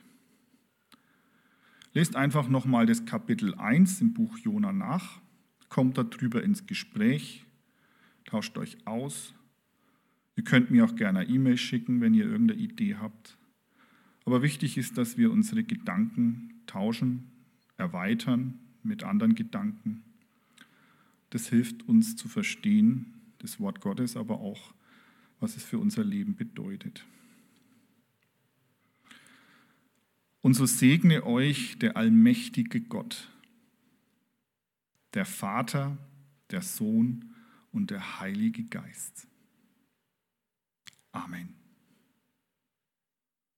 Lest 1.94 2.16
einfach 2.16 2.48
nochmal 2.48 2.86
das 2.86 3.06
Kapitel 3.06 3.54
1 3.54 4.02
im 4.02 4.14
Buch 4.14 4.38
Jona 4.40 4.72
nach, 4.72 5.22
kommt 5.72 5.98
darüber 5.98 6.44
ins 6.44 6.68
Gespräch, 6.68 7.46
tauscht 8.26 8.58
euch 8.58 8.86
aus. 8.86 9.34
Ihr 10.36 10.44
könnt 10.44 10.70
mir 10.70 10.84
auch 10.84 10.96
gerne 10.98 11.24
E-Mail 11.24 11.58
schicken, 11.58 12.02
wenn 12.02 12.14
ihr 12.14 12.26
irgendeine 12.26 12.60
Idee 12.60 12.98
habt. 12.98 13.38
Aber 14.26 14.42
wichtig 14.42 14.78
ist, 14.78 14.98
dass 14.98 15.18
wir 15.18 15.32
unsere 15.32 15.64
Gedanken 15.64 16.62
tauschen, 16.68 17.32
erweitern 17.78 18.60
mit 18.84 19.04
anderen 19.04 19.34
Gedanken. 19.34 20.04
Das 21.30 21.48
hilft 21.48 21.88
uns 21.88 22.18
zu 22.18 22.28
verstehen, 22.28 23.14
das 23.40 23.62
Wort 23.62 23.80
Gottes, 23.80 24.18
aber 24.18 24.42
auch, 24.42 24.74
was 25.40 25.56
es 25.56 25.64
für 25.64 25.80
unser 25.80 26.04
Leben 26.04 26.36
bedeutet. 26.36 27.06
Und 30.42 30.54
so 30.54 30.66
segne 30.66 31.26
euch 31.26 31.80
der 31.80 31.96
allmächtige 31.96 32.82
Gott, 32.82 33.30
der 35.14 35.26
Vater, 35.26 35.98
der 36.50 36.62
Sohn 36.62 37.34
und 37.72 37.92
der 37.92 38.20
Heilige 38.20 38.64
Geist. 38.66 39.28
Amen. 41.12 41.61